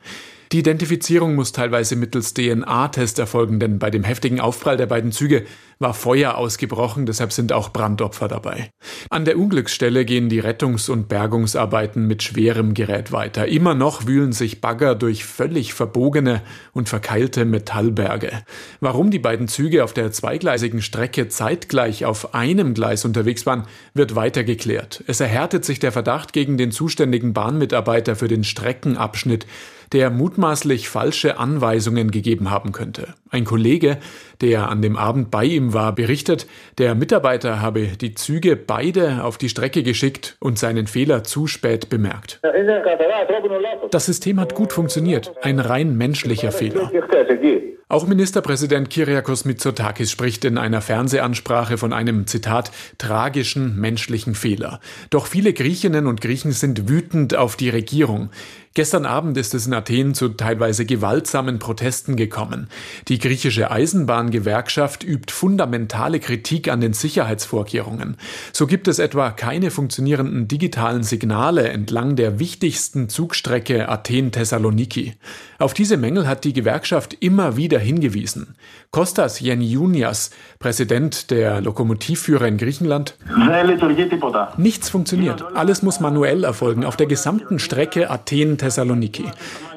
Die 0.51 0.59
Identifizierung 0.59 1.35
muss 1.35 1.51
teilweise 1.51 1.95
mittels 1.95 2.33
DNA-Test 2.33 3.19
erfolgen, 3.19 3.59
denn 3.59 3.77
bei 3.77 3.91
dem 3.91 4.03
heftigen 4.03 4.39
Aufprall 4.39 4.77
der 4.77 4.87
beiden 4.87 5.11
Züge 5.11 5.45
war 5.77 5.93
Feuer 5.93 6.35
ausgebrochen, 6.37 7.05
deshalb 7.05 7.31
sind 7.31 7.53
auch 7.53 7.69
Brandopfer 7.69 8.27
dabei. 8.27 8.71
An 9.11 9.25
der 9.25 9.37
Unglücksstelle 9.37 10.05
gehen 10.05 10.27
die 10.27 10.39
Rettungs- 10.39 10.89
und 10.89 11.07
Bergungsarbeiten 11.07 12.07
mit 12.07 12.23
schwerem 12.23 12.73
Gerät 12.73 13.11
weiter. 13.11 13.47
Immer 13.47 13.75
noch 13.75 14.07
wühlen 14.07 14.33
sich 14.33 14.59
Bagger 14.59 14.95
durch 14.95 15.23
völlig 15.23 15.75
verbogene 15.75 16.41
und 16.73 16.89
verkeilte 16.89 17.45
Metallberge. 17.45 18.31
Warum 18.79 19.11
die 19.11 19.19
beiden 19.19 19.47
Züge 19.47 19.83
auf 19.83 19.93
der 19.93 20.11
zweigleisigen 20.11 20.81
Strecke 20.81 21.27
zeitgleich 21.27 22.05
auf 22.05 22.33
einem 22.33 22.73
Gleis 22.73 23.05
unterwegs 23.05 23.45
waren, 23.45 23.67
wird 23.93 24.15
weiter 24.15 24.43
geklärt. 24.43 25.03
Es 25.05 25.19
erhärtet 25.19 25.63
sich 25.63 25.77
der 25.77 25.91
Verdacht 25.91 26.33
gegen 26.33 26.57
den 26.57 26.71
zuständigen 26.71 27.33
Bahnmitarbeiter 27.33 28.15
für 28.15 28.27
den 28.27 28.43
Streckenabschnitt, 28.43 29.45
der 29.91 30.09
mutmaßlich 30.09 30.89
falsche 30.89 31.37
Anweisungen 31.37 32.11
gegeben 32.11 32.49
haben 32.51 32.71
könnte. 32.71 33.13
Ein 33.31 33.45
Kollege, 33.45 33.97
der 34.41 34.69
an 34.69 34.81
dem 34.81 34.95
Abend 34.95 35.29
bei 35.31 35.45
ihm 35.45 35.73
war, 35.73 35.93
berichtet, 35.93 36.47
der 36.77 36.95
Mitarbeiter 36.95 37.61
habe 37.61 37.87
die 37.87 38.15
Züge 38.15 38.55
beide 38.55 39.23
auf 39.23 39.37
die 39.37 39.49
Strecke 39.49 39.83
geschickt 39.83 40.35
und 40.39 40.57
seinen 40.57 40.87
Fehler 40.87 41.23
zu 41.23 41.47
spät 41.47 41.89
bemerkt. 41.89 42.39
Das 43.91 44.05
System 44.05 44.39
hat 44.39 44.55
gut 44.55 44.73
funktioniert, 44.73 45.31
ein 45.41 45.59
rein 45.59 45.95
menschlicher 45.95 46.51
Fehler. 46.51 46.91
Auch 47.91 48.05
Ministerpräsident 48.05 48.91
Kyriakos 48.91 49.45
Mitsotakis 49.45 50.11
spricht 50.11 50.45
in 50.45 50.59
einer 50.59 50.79
Fernsehansprache 50.79 51.79
von 51.79 51.91
einem 51.91 52.27
Zitat 52.27 52.71
tragischen 52.99 53.79
menschlichen 53.79 54.35
Fehler. 54.35 54.79
Doch 55.09 55.25
viele 55.25 55.53
Griechinnen 55.53 56.05
und 56.05 56.21
Griechen 56.21 56.51
sind 56.51 56.87
wütend 56.87 57.35
auf 57.35 57.55
die 57.55 57.69
Regierung. 57.69 58.29
Gestern 58.75 59.07
Abend 59.07 59.35
ist 59.35 59.55
es 59.55 59.65
in 59.65 59.73
Athen 59.73 60.13
zu 60.13 60.29
teilweise 60.29 60.85
gewaltsamen 60.85 61.57
Protesten 61.57 62.15
gekommen. 62.15 62.67
Die 63.07 63.17
griechische 63.17 63.71
Eisenbahngewerkschaft 63.71 65.03
übt 65.03 65.33
fundamentale 65.33 66.19
Kritik 66.19 66.69
an 66.69 66.79
den 66.79 66.93
Sicherheitsvorkehrungen. 66.93 68.17
So 68.53 68.67
gibt 68.67 68.87
es 68.87 68.99
etwa 68.99 69.31
keine 69.31 69.71
funktionierenden 69.71 70.47
digitalen 70.47 71.01
Signale 71.01 71.69
entlang 71.69 72.15
der 72.15 72.39
wichtigsten 72.39 73.09
Zugstrecke 73.09 73.89
Athen-Thessaloniki. 73.89 75.13
Auf 75.57 75.73
diese 75.73 75.97
Mängel 75.97 76.27
hat 76.27 76.43
die 76.43 76.53
Gewerkschaft 76.53 77.17
immer 77.19 77.57
wieder 77.57 77.79
hingewiesen. 77.79 78.55
Kostas 78.91 79.41
Yeniunias, 79.41 80.29
Präsident 80.59 81.31
der 81.31 81.59
Lokomotivführer 81.59 82.47
in 82.47 82.57
Griechenland. 82.57 83.15
Nichts 84.57 84.89
funktioniert. 84.89 85.43
Alles 85.55 85.81
muss 85.81 85.99
manuell 85.99 86.43
erfolgen 86.43 86.85
auf 86.85 86.97
der 86.97 87.07
gesamten 87.07 87.59
Strecke 87.59 88.09
Athen-Thessaloniki. 88.59 89.25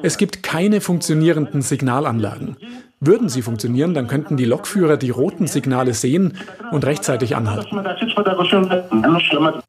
Es 0.01 0.17
gibt 0.17 0.43
keine 0.43 0.81
funktionierenden 0.81 1.61
Signalanlagen. 1.61 2.57
Würden 2.99 3.27
sie 3.27 3.41
funktionieren, 3.41 3.93
dann 3.93 4.07
könnten 4.07 4.37
die 4.37 4.45
Lokführer 4.45 4.95
die 4.95 5.09
roten 5.09 5.47
Signale 5.47 5.93
sehen 5.93 6.37
und 6.71 6.85
rechtzeitig 6.85 7.35
anhalten. 7.35 7.77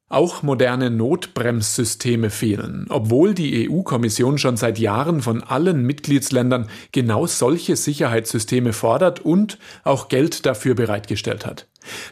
Auch 0.09 0.43
moderne 0.45 0.91
Notbremssysteme 0.91 2.31
fehlen, 2.31 2.87
obwohl 2.91 3.35
die 3.35 3.69
EU-Kommission 3.69 4.39
schon 4.39 4.57
seit 4.57 4.79
Jahren 4.79 5.21
von 5.21 5.43
allen 5.43 5.83
Mitgliedsländern 5.85 6.69
genau 6.93 7.27
solche 7.27 7.75
Sicherheitssysteme 7.75 8.73
fordert 8.73 9.19
und 9.21 9.59
auch 9.83 10.09
Geld 10.09 10.47
dafür 10.47 10.77
bereitgestellt 10.77 11.45
hat. 11.45 11.67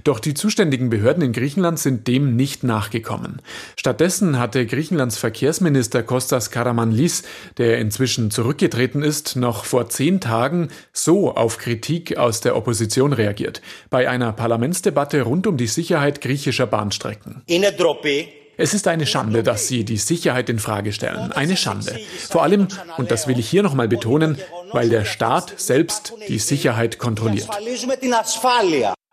Doch 0.04 0.20
die 0.20 0.34
zuständigen 0.34 0.90
Behörden 0.90 1.22
in 1.22 1.32
Griechenland 1.32 1.78
sind 1.78 2.06
dem 2.08 2.36
nicht 2.36 2.64
nachgekommen. 2.64 3.40
Stattdessen 3.76 4.38
hatte 4.38 4.66
Griechenlands 4.66 5.18
Verkehrsminister 5.18 6.02
Kostas 6.02 6.50
Karamanlis, 6.50 7.22
der 7.58 7.78
inzwischen 7.78 8.30
zurückgetreten 8.30 9.02
ist, 9.02 9.36
noch 9.36 9.64
vor 9.64 9.88
zehn 9.88 10.20
Tagen 10.20 10.68
so 10.92 11.34
auf 11.34 11.58
Kritik 11.58 12.16
aus 12.16 12.40
der 12.40 12.56
Opposition 12.56 13.12
reagiert. 13.12 13.62
Bei 13.90 14.08
einer 14.08 14.32
Parlamentsdebatte 14.32 15.22
rund 15.22 15.46
um 15.46 15.56
die 15.56 15.66
Sicherheit 15.66 16.20
griechischer 16.20 16.66
Bahnstrecken. 16.66 17.42
Es 18.58 18.74
ist 18.74 18.86
eine 18.86 19.06
Schande, 19.06 19.42
dass 19.42 19.66
Sie 19.66 19.84
die 19.84 19.96
Sicherheit 19.96 20.48
in 20.50 20.58
Frage 20.58 20.92
stellen. 20.92 21.32
Eine 21.32 21.56
Schande. 21.56 21.98
Vor 22.28 22.42
allem, 22.42 22.68
und 22.98 23.10
das 23.10 23.26
will 23.26 23.38
ich 23.38 23.48
hier 23.48 23.62
nochmal 23.62 23.88
betonen, 23.88 24.38
weil 24.72 24.88
der 24.88 25.04
Staat 25.04 25.54
selbst 25.56 26.12
die 26.28 26.38
Sicherheit 26.38 26.98
kontrolliert. 26.98 27.48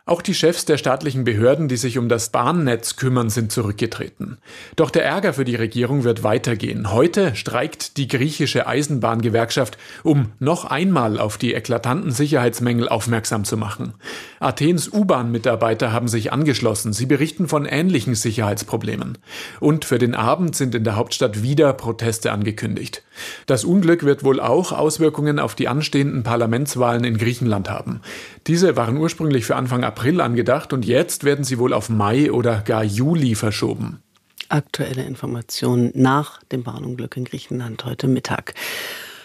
Auch 0.10 0.24
die 0.24 0.34
Chefs 0.34 0.66
der 0.66 0.80
staatlichen 0.80 1.24
Behörden, 1.24 1.68
die 1.68 1.78
sich 1.78 2.00
um 2.00 2.10
das 2.10 2.30
Bahnnetz 2.30 2.96
kümmern, 2.96 3.30
sind 3.30 3.52
zurückgetreten. 3.52 4.40
Doch 4.76 4.90
der 4.90 5.06
Ärger 5.06 5.34
für 5.34 5.46
die 5.46 5.54
Regierung 5.54 6.04
wird 6.04 6.24
weitergehen. 6.24 6.92
Heute 6.92 7.36
streikt 7.36 7.96
die 7.96 8.08
griechische 8.08 8.66
Eisenbahngewerkschaft, 8.66 9.78
um 10.02 10.32
noch 10.40 10.66
einmal 10.66 11.20
auf 11.20 11.38
die 11.38 11.54
eklatanten 11.54 12.10
Sicherheitsmängel 12.10 12.90
aufmerksam 12.90 13.44
zu 13.44 13.56
machen. 13.56 13.94
Athens 14.40 14.92
U-Bahn-Mitarbeiter 14.92 15.92
haben 15.92 16.08
sich 16.08 16.34
angeschlossen. 16.34 16.92
Sie 16.92 17.06
berichten 17.06 17.48
von 17.48 17.68
ähnlichen 17.68 18.16
Sicherheitsproblemen. 18.16 19.20
Und 19.60 19.86
für 19.86 20.00
den 20.00 20.16
Abend 20.16 20.56
sind 20.56 20.74
in 20.74 20.86
der 20.86 20.96
Hauptstadt 20.96 21.44
wieder 21.44 21.72
Proteste 21.74 22.32
angekündigt. 22.32 23.04
Das 23.46 23.64
Unglück 23.64 24.02
wird 24.02 24.24
wohl 24.24 24.40
auch 24.40 24.72
Auswirkungen 24.72 25.38
auf 25.38 25.54
die 25.54 25.68
anstehenden 25.68 26.24
Parlamentswahlen 26.24 27.04
in 27.04 27.20
Griechenland 27.20 27.70
haben. 27.70 28.02
Diese 28.48 28.76
waren 28.76 28.98
ursprünglich 28.98 29.46
für 29.46 29.56
Anfang 29.56 29.84
April 29.84 29.99
angedacht 30.22 30.74
und 30.74 30.86
jetzt 30.86 31.24
werden 31.24 31.44
sie 31.44 31.60
wohl 31.60 31.74
auf 31.74 31.90
Mai 31.90 32.32
oder 32.32 32.62
gar 32.62 32.84
Juli 32.84 33.36
verschoben. 33.36 34.02
Aktuelle 34.48 35.04
Informationen 35.04 35.92
nach 35.94 36.42
dem 36.52 36.64
Bahnunglück 36.64 37.16
in 37.18 37.26
Griechenland 37.26 37.86
heute 37.86 38.08
Mittag. 38.08 38.54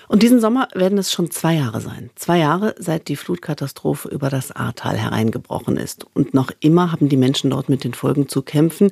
Und 0.08 0.22
diesen 0.22 0.40
Sommer 0.40 0.68
werden 0.74 0.98
es 0.98 1.12
schon 1.12 1.30
zwei 1.30 1.54
Jahre 1.54 1.80
sein. 1.80 2.10
Zwei 2.14 2.38
Jahre, 2.38 2.74
seit 2.78 3.08
die 3.08 3.16
Flutkatastrophe 3.16 4.08
über 4.08 4.28
das 4.28 4.52
Ahrtal 4.52 4.96
hereingebrochen 4.96 5.76
ist. 5.76 6.06
Und 6.12 6.34
noch 6.34 6.50
immer 6.60 6.92
haben 6.92 7.08
die 7.08 7.16
Menschen 7.16 7.50
dort 7.50 7.68
mit 7.68 7.84
den 7.84 7.94
Folgen 7.94 8.28
zu 8.28 8.42
kämpfen. 8.42 8.90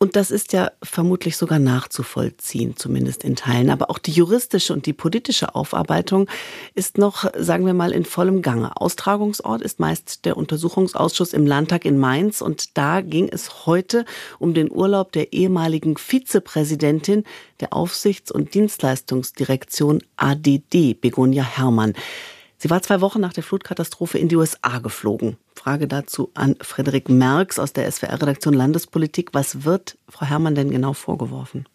Und 0.00 0.14
das 0.14 0.30
ist 0.30 0.52
ja 0.52 0.70
vermutlich 0.80 1.36
sogar 1.36 1.58
nachzuvollziehen, 1.58 2.76
zumindest 2.76 3.24
in 3.24 3.34
Teilen. 3.34 3.68
Aber 3.68 3.90
auch 3.90 3.98
die 3.98 4.12
juristische 4.12 4.72
und 4.72 4.86
die 4.86 4.92
politische 4.92 5.56
Aufarbeitung 5.56 6.30
ist 6.76 6.98
noch, 6.98 7.28
sagen 7.36 7.66
wir 7.66 7.74
mal, 7.74 7.90
in 7.90 8.04
vollem 8.04 8.40
Gange. 8.40 8.80
Austragungsort 8.80 9.60
ist 9.60 9.80
meist 9.80 10.24
der 10.24 10.36
Untersuchungsausschuss 10.36 11.32
im 11.32 11.48
Landtag 11.48 11.84
in 11.84 11.98
Mainz. 11.98 12.40
Und 12.40 12.78
da 12.78 13.00
ging 13.00 13.28
es 13.28 13.66
heute 13.66 14.04
um 14.38 14.54
den 14.54 14.70
Urlaub 14.70 15.10
der 15.10 15.32
ehemaligen 15.32 15.96
Vizepräsidentin 15.96 17.24
der 17.58 17.72
Aufsichts- 17.72 18.30
und 18.30 18.54
Dienstleistungsdirektion 18.54 20.04
ADD, 20.16 20.94
Begonia 20.94 21.42
Herrmann. 21.42 21.94
Sie 22.60 22.70
war 22.70 22.82
zwei 22.82 23.00
Wochen 23.00 23.20
nach 23.20 23.32
der 23.32 23.44
Flutkatastrophe 23.44 24.18
in 24.18 24.26
die 24.26 24.34
USA 24.34 24.80
geflogen. 24.80 25.36
Frage 25.54 25.86
dazu 25.86 26.32
an 26.34 26.56
Frederik 26.60 27.08
Merks 27.08 27.60
aus 27.60 27.72
der 27.72 27.90
SWR-Redaktion 27.90 28.52
Landespolitik. 28.52 29.30
Was 29.32 29.64
wird 29.64 29.96
Frau 30.08 30.26
Herrmann 30.26 30.56
denn 30.56 30.70
genau 30.70 30.92
vorgeworfen? 30.92 31.66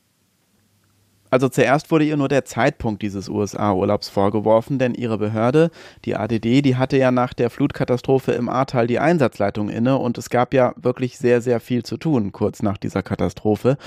Also 1.34 1.50
zuerst 1.50 1.90
wurde 1.90 2.06
ihr 2.06 2.16
nur 2.16 2.28
der 2.28 2.46
Zeitpunkt 2.46 3.02
dieses 3.02 3.28
USA-Urlaubs 3.28 4.08
vorgeworfen, 4.08 4.78
denn 4.78 4.94
ihre 4.94 5.18
Behörde, 5.18 5.72
die 6.06 6.16
ADD, 6.16 6.62
die 6.62 6.76
hatte 6.76 6.98
ja 6.98 7.10
nach 7.10 7.34
der 7.34 7.50
Flutkatastrophe 7.50 8.34
im 8.34 8.50
Ahrtal 8.50 8.86
die 8.86 9.00
Einsatzleitung 9.00 9.70
inne 9.70 9.98
und 9.98 10.20
es 10.20 10.30
gab 10.30 10.54
ja 10.54 10.76
wirklich 10.76 11.18
sehr, 11.18 11.42
sehr 11.42 11.60
viel 11.60 11.82
zu 11.82 11.98
tun 11.98 12.34
kurz 12.34 12.62
nach 12.62 12.78
dieser 12.78 13.02
Katastrophe. 13.02 13.78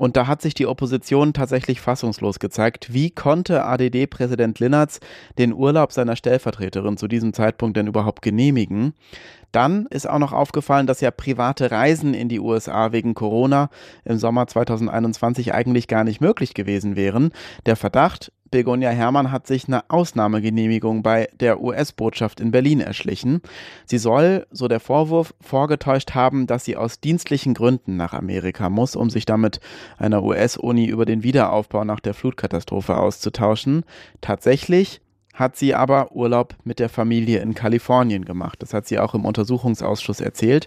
Und 0.00 0.16
da 0.16 0.26
hat 0.26 0.40
sich 0.40 0.54
die 0.54 0.66
Opposition 0.66 1.34
tatsächlich 1.34 1.82
fassungslos 1.82 2.38
gezeigt. 2.38 2.94
Wie 2.94 3.10
konnte 3.10 3.66
ADD-Präsident 3.66 4.58
Linnertz 4.58 4.98
den 5.36 5.52
Urlaub 5.52 5.92
seiner 5.92 6.16
Stellvertreterin 6.16 6.96
zu 6.96 7.06
diesem 7.06 7.34
Zeitpunkt 7.34 7.76
denn 7.76 7.86
überhaupt 7.86 8.22
genehmigen? 8.22 8.94
Dann 9.52 9.84
ist 9.90 10.08
auch 10.08 10.18
noch 10.18 10.32
aufgefallen, 10.32 10.86
dass 10.86 11.02
ja 11.02 11.10
private 11.10 11.70
Reisen 11.70 12.14
in 12.14 12.30
die 12.30 12.40
USA 12.40 12.92
wegen 12.92 13.12
Corona 13.12 13.68
im 14.06 14.16
Sommer 14.16 14.46
2021 14.46 15.52
eigentlich 15.52 15.86
gar 15.86 16.04
nicht 16.04 16.22
möglich 16.22 16.54
gewesen 16.54 16.96
wären. 16.96 17.30
Der 17.66 17.76
Verdacht, 17.76 18.32
Begonia 18.50 18.90
Herrmann 18.90 19.30
hat 19.30 19.46
sich 19.46 19.68
eine 19.68 19.88
Ausnahmegenehmigung 19.88 21.04
bei 21.04 21.28
der 21.38 21.60
US-Botschaft 21.60 22.40
in 22.40 22.50
Berlin 22.50 22.80
erschlichen. 22.80 23.42
Sie 23.86 23.98
soll, 23.98 24.46
so 24.50 24.66
der 24.66 24.80
Vorwurf, 24.80 25.32
vorgetäuscht 25.40 26.14
haben, 26.14 26.48
dass 26.48 26.64
sie 26.64 26.76
aus 26.76 26.98
dienstlichen 26.98 27.54
Gründen 27.54 27.96
nach 27.96 28.12
Amerika 28.12 28.68
muss, 28.68 28.96
um 28.96 29.08
sich 29.08 29.24
damit 29.24 29.60
einer 29.98 30.24
US-Uni 30.24 30.86
über 30.86 31.06
den 31.06 31.22
Wiederaufbau 31.22 31.84
nach 31.84 32.00
der 32.00 32.12
Flutkatastrophe 32.12 32.96
auszutauschen. 32.96 33.84
Tatsächlich 34.20 35.00
hat 35.32 35.54
sie 35.54 35.76
aber 35.76 36.10
Urlaub 36.10 36.56
mit 36.64 36.80
der 36.80 36.88
Familie 36.88 37.38
in 37.40 37.54
Kalifornien 37.54 38.24
gemacht. 38.24 38.60
Das 38.62 38.74
hat 38.74 38.88
sie 38.88 38.98
auch 38.98 39.14
im 39.14 39.24
Untersuchungsausschuss 39.24 40.20
erzählt. 40.20 40.66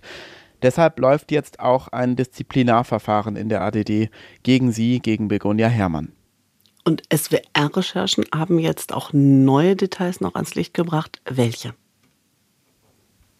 Deshalb 0.62 0.98
läuft 1.00 1.34
jetzt 1.34 1.60
auch 1.60 1.89
ein 1.89 2.15
Disziplinarverfahren 2.15 3.36
in 3.36 3.50
der 3.50 3.62
ADD 3.62 4.10
gegen 4.43 4.72
sie, 4.72 5.02
gegen 5.02 5.28
Begonia 5.28 5.67
Hermann. 5.67 6.13
Und 6.84 7.04
SWR-Recherchen 7.13 8.26
haben 8.36 8.60
jetzt 8.60 8.93
auch 8.93 9.12
neue 9.13 9.76
Details 9.76 10.19
noch 10.19 10.36
ans 10.36 10.56
Licht 10.56 10.74
gebracht. 10.74 11.22
Welche? 11.26 11.74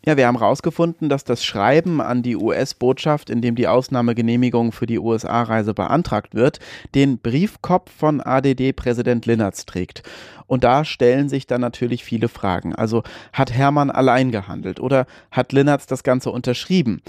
Ja, 0.06 0.18
wir 0.18 0.28
haben 0.28 0.38
herausgefunden, 0.38 1.08
dass 1.08 1.24
das 1.24 1.46
Schreiben 1.46 2.02
an 2.02 2.24
die 2.24 2.36
US-Botschaft, 2.36 3.30
in 3.30 3.42
dem 3.42 3.56
die 3.56 3.70
Ausnahmegenehmigung 3.70 4.74
für 4.74 4.86
die 4.86 5.00
USA-Reise 5.00 5.74
beantragt 5.74 6.36
wird, 6.36 6.60
den 6.94 7.20
Briefkopf 7.20 7.90
von 7.90 8.20
ADD-Präsident 8.20 9.26
Linnertz 9.26 9.66
trägt. 9.66 10.04
Und 10.46 10.66
da 10.66 10.84
stellen 10.84 11.30
sich 11.30 11.48
dann 11.48 11.62
natürlich 11.62 12.04
viele 12.04 12.28
Fragen. 12.28 12.76
Also 12.76 13.04
hat 13.32 13.54
Hermann 13.54 13.90
allein 13.90 14.32
gehandelt 14.32 14.82
oder 14.82 15.06
hat 15.32 15.54
Linnertz 15.54 15.86
das 15.88 16.04
Ganze 16.04 16.32
unterschrieben? 16.32 17.02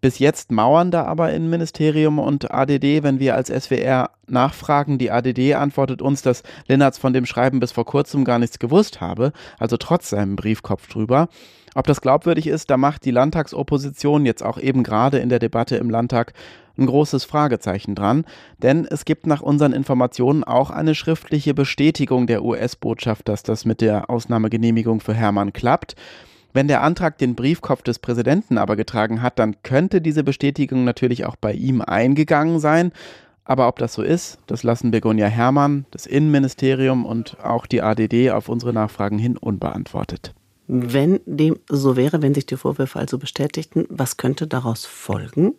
Bis 0.00 0.18
jetzt 0.18 0.50
mauern 0.50 0.90
da 0.90 1.04
aber 1.04 1.32
Innenministerium 1.32 2.18
und 2.18 2.50
ADD, 2.50 3.02
wenn 3.02 3.20
wir 3.20 3.34
als 3.34 3.48
SWR 3.48 4.10
nachfragen. 4.26 4.96
Die 4.96 5.10
ADD 5.10 5.54
antwortet 5.54 6.00
uns, 6.00 6.22
dass 6.22 6.42
Linnertz 6.68 6.96
von 6.96 7.12
dem 7.12 7.26
Schreiben 7.26 7.60
bis 7.60 7.72
vor 7.72 7.84
kurzem 7.84 8.24
gar 8.24 8.38
nichts 8.38 8.58
gewusst 8.58 9.02
habe, 9.02 9.32
also 9.58 9.76
trotz 9.76 10.08
seinem 10.08 10.36
Briefkopf 10.36 10.88
drüber. 10.88 11.28
Ob 11.74 11.86
das 11.86 12.00
glaubwürdig 12.00 12.46
ist, 12.46 12.70
da 12.70 12.76
macht 12.76 13.04
die 13.04 13.10
Landtagsopposition 13.10 14.24
jetzt 14.24 14.42
auch 14.42 14.58
eben 14.58 14.82
gerade 14.82 15.18
in 15.18 15.28
der 15.28 15.38
Debatte 15.38 15.76
im 15.76 15.90
Landtag 15.90 16.32
ein 16.78 16.86
großes 16.86 17.24
Fragezeichen 17.24 17.94
dran, 17.94 18.24
denn 18.62 18.86
es 18.86 19.04
gibt 19.04 19.26
nach 19.26 19.42
unseren 19.42 19.72
Informationen 19.72 20.44
auch 20.44 20.70
eine 20.70 20.94
schriftliche 20.94 21.52
Bestätigung 21.52 22.26
der 22.26 22.42
US-Botschaft, 22.42 23.28
dass 23.28 23.42
das 23.42 23.66
mit 23.66 23.82
der 23.82 24.08
Ausnahmegenehmigung 24.08 25.00
für 25.00 25.14
Hermann 25.14 25.52
klappt. 25.52 25.94
Wenn 26.52 26.68
der 26.68 26.82
Antrag 26.82 27.18
den 27.18 27.34
Briefkopf 27.34 27.82
des 27.82 27.98
Präsidenten 27.98 28.58
aber 28.58 28.76
getragen 28.76 29.22
hat, 29.22 29.38
dann 29.38 29.62
könnte 29.62 30.00
diese 30.00 30.24
Bestätigung 30.24 30.84
natürlich 30.84 31.24
auch 31.24 31.36
bei 31.36 31.52
ihm 31.52 31.80
eingegangen 31.80 32.58
sein. 32.58 32.92
Aber 33.44 33.68
ob 33.68 33.78
das 33.78 33.94
so 33.94 34.02
ist, 34.02 34.38
das 34.46 34.62
lassen 34.62 34.90
Begonia 34.90 35.26
Hermann, 35.26 35.86
das 35.90 36.06
Innenministerium 36.06 37.04
und 37.04 37.38
auch 37.42 37.66
die 37.66 37.82
ADD 37.82 38.30
auf 38.30 38.48
unsere 38.48 38.72
Nachfragen 38.72 39.18
hin 39.18 39.36
unbeantwortet. 39.36 40.34
Wenn 40.66 41.20
dem 41.26 41.58
so 41.68 41.96
wäre, 41.96 42.22
wenn 42.22 42.34
sich 42.34 42.46
die 42.46 42.56
Vorwürfe 42.56 42.98
also 42.98 43.18
bestätigten, 43.18 43.86
was 43.88 44.16
könnte 44.16 44.46
daraus 44.46 44.86
folgen? 44.86 45.54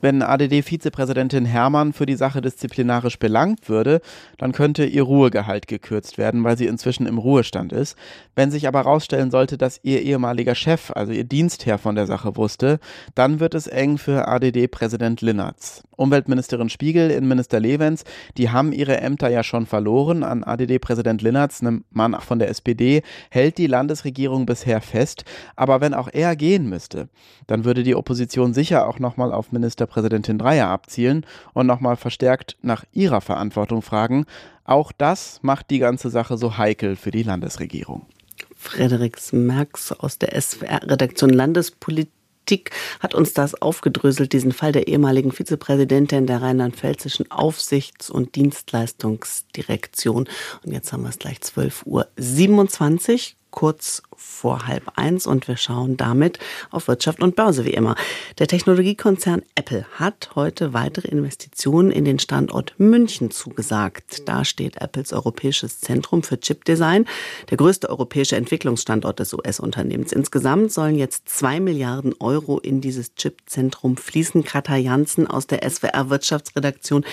Wenn 0.00 0.22
ADD-Vizepräsidentin 0.22 1.44
Herrmann 1.44 1.92
für 1.92 2.06
die 2.06 2.14
Sache 2.14 2.40
disziplinarisch 2.40 3.18
belangt 3.18 3.68
würde, 3.68 4.00
dann 4.36 4.52
könnte 4.52 4.84
ihr 4.84 5.02
Ruhegehalt 5.02 5.66
gekürzt 5.66 6.18
werden, 6.18 6.44
weil 6.44 6.56
sie 6.56 6.66
inzwischen 6.66 7.06
im 7.06 7.18
Ruhestand 7.18 7.72
ist. 7.72 7.96
Wenn 8.36 8.52
sich 8.52 8.68
aber 8.68 8.78
herausstellen 8.84 9.32
sollte, 9.32 9.58
dass 9.58 9.80
ihr 9.82 10.02
ehemaliger 10.02 10.54
Chef, 10.54 10.92
also 10.92 11.12
ihr 11.12 11.24
Dienstherr 11.24 11.78
von 11.78 11.96
der 11.96 12.06
Sache 12.06 12.36
wusste, 12.36 12.78
dann 13.16 13.40
wird 13.40 13.56
es 13.56 13.66
eng 13.66 13.98
für 13.98 14.28
ADD-Präsident 14.28 15.20
Linnertz. 15.20 15.82
Umweltministerin 15.96 16.68
Spiegel, 16.68 17.10
Innenminister 17.10 17.58
Levens, 17.58 18.04
die 18.36 18.50
haben 18.50 18.72
ihre 18.72 18.98
Ämter 18.98 19.30
ja 19.30 19.42
schon 19.42 19.66
verloren. 19.66 20.22
An 20.22 20.44
ADD-Präsident 20.44 21.22
Linnertz, 21.22 21.60
einem 21.60 21.84
Mann 21.90 22.16
von 22.20 22.38
der 22.38 22.50
SPD, 22.50 23.02
hält 23.30 23.58
die 23.58 23.66
Landesregierung 23.66 24.46
bisher 24.46 24.80
fest. 24.80 25.24
Aber 25.56 25.80
wenn 25.80 25.94
auch 25.94 26.08
er 26.12 26.36
gehen 26.36 26.68
müsste, 26.68 27.08
dann 27.48 27.64
würde 27.64 27.82
die 27.82 27.96
Opposition 27.96 28.54
sicher 28.54 28.86
auch 28.86 29.00
nochmal 29.00 29.32
auf 29.32 29.50
Ministerpräsidentin 29.88 30.38
Dreyer 30.38 30.68
abzielen 30.68 31.26
und 31.54 31.66
nochmal 31.66 31.96
verstärkt 31.96 32.56
nach 32.62 32.84
ihrer 32.92 33.20
Verantwortung 33.20 33.82
fragen. 33.82 34.26
Auch 34.64 34.92
das 34.92 35.40
macht 35.42 35.70
die 35.70 35.78
ganze 35.78 36.10
Sache 36.10 36.36
so 36.36 36.58
heikel 36.58 36.96
für 36.96 37.10
die 37.10 37.22
Landesregierung. 37.22 38.06
Frederik 38.54 39.18
Merx 39.32 39.92
aus 39.92 40.18
der 40.18 40.40
SWR-Redaktion 40.40 41.30
Landespolitik 41.30 42.12
Politik 42.48 42.70
hat 43.00 43.14
uns 43.14 43.34
das 43.34 43.60
aufgedröselt, 43.60 44.32
diesen 44.32 44.52
Fall 44.52 44.72
der 44.72 44.88
ehemaligen 44.88 45.32
Vizepräsidentin 45.32 46.26
der 46.26 46.40
rheinland-pfälzischen 46.40 47.30
Aufsichts- 47.30 48.08
und 48.08 48.36
Dienstleistungsdirektion. 48.36 50.26
Und 50.64 50.72
jetzt 50.72 50.90
haben 50.90 51.02
wir 51.02 51.10
es 51.10 51.18
gleich 51.18 51.40
12.27 51.40 53.12
Uhr 53.12 53.37
kurz 53.50 54.02
vor 54.16 54.66
halb 54.66 54.92
eins 54.96 55.26
und 55.26 55.48
wir 55.48 55.56
schauen 55.56 55.96
damit 55.96 56.38
auf 56.70 56.88
Wirtschaft 56.88 57.22
und 57.22 57.36
Börse 57.36 57.64
wie 57.64 57.70
immer. 57.70 57.94
Der 58.38 58.48
Technologiekonzern 58.48 59.42
Apple 59.54 59.86
hat 59.94 60.30
heute 60.34 60.72
weitere 60.72 61.08
Investitionen 61.08 61.90
in 61.90 62.04
den 62.04 62.18
Standort 62.18 62.74
München 62.78 63.30
zugesagt. 63.30 64.28
Da 64.28 64.44
steht 64.44 64.80
Apples 64.80 65.12
Europäisches 65.12 65.80
Zentrum 65.80 66.22
für 66.22 66.40
Chipdesign, 66.40 67.06
der 67.50 67.56
größte 67.56 67.88
europäische 67.88 68.36
Entwicklungsstandort 68.36 69.18
des 69.20 69.32
US-Unternehmens. 69.32 70.12
Insgesamt 70.12 70.72
sollen 70.72 70.96
jetzt 70.96 71.28
zwei 71.28 71.60
Milliarden 71.60 72.14
Euro 72.18 72.58
in 72.58 72.80
dieses 72.80 73.14
Chipzentrum 73.14 73.96
fließen. 73.96 74.44
Katja 74.44 74.76
Janssen 74.76 75.26
aus 75.26 75.46
der 75.46 75.68
SWR 75.68 76.10
Wirtschaftsredaktion. 76.10 77.04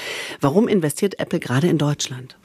Warum 0.42 0.68
investiert 0.68 1.20
Apple 1.20 1.40
gerade 1.40 1.68
in 1.68 1.78
Deutschland? 1.78 2.36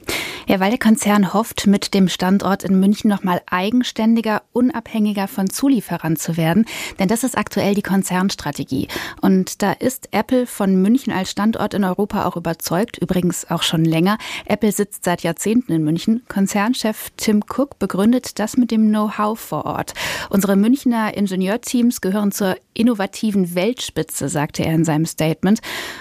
Ja, 0.50 0.58
weil 0.58 0.70
der 0.70 0.80
Konzern 0.80 1.32
hofft, 1.32 1.68
mit 1.68 1.94
dem 1.94 2.08
Standort 2.08 2.64
in 2.64 2.80
München 2.80 3.08
nochmal 3.08 3.40
eigenständiger, 3.48 4.42
unabhängiger 4.52 5.28
von 5.28 5.48
Zulieferern 5.48 6.16
zu 6.16 6.36
werden. 6.36 6.64
Denn 6.98 7.06
das 7.06 7.22
ist 7.22 7.38
aktuell 7.38 7.76
die 7.76 7.82
Konzernstrategie. 7.82 8.88
Und 9.20 9.62
da 9.62 9.70
ist 9.70 10.08
Apple 10.10 10.48
von 10.48 10.82
München 10.82 11.12
als 11.12 11.30
Standort 11.30 11.72
in 11.72 11.84
Europa 11.84 12.26
auch 12.26 12.36
überzeugt, 12.36 12.98
übrigens 12.98 13.48
auch 13.48 13.62
schon 13.62 13.84
länger. 13.84 14.18
Apple 14.44 14.72
sitzt 14.72 15.04
seit 15.04 15.22
Jahrzehnten 15.22 15.70
in 15.70 15.84
München. 15.84 16.24
Konzernchef 16.26 17.10
Tim 17.16 17.44
Cook 17.48 17.78
begründet 17.78 18.40
das 18.40 18.56
mit 18.56 18.72
dem 18.72 18.88
Know-how 18.88 19.38
vor 19.38 19.66
Ort. 19.66 19.94
Unsere 20.30 20.56
Münchner 20.56 21.16
Ingenieurteams 21.16 22.00
gehören 22.00 22.32
zur 22.32 22.56
innovativen 22.74 23.54
Weltspitze, 23.54 24.28
sagte 24.28 24.64
er 24.64 24.74
in 24.74 24.84
seinem 24.84 25.06
Statement. 25.06 25.60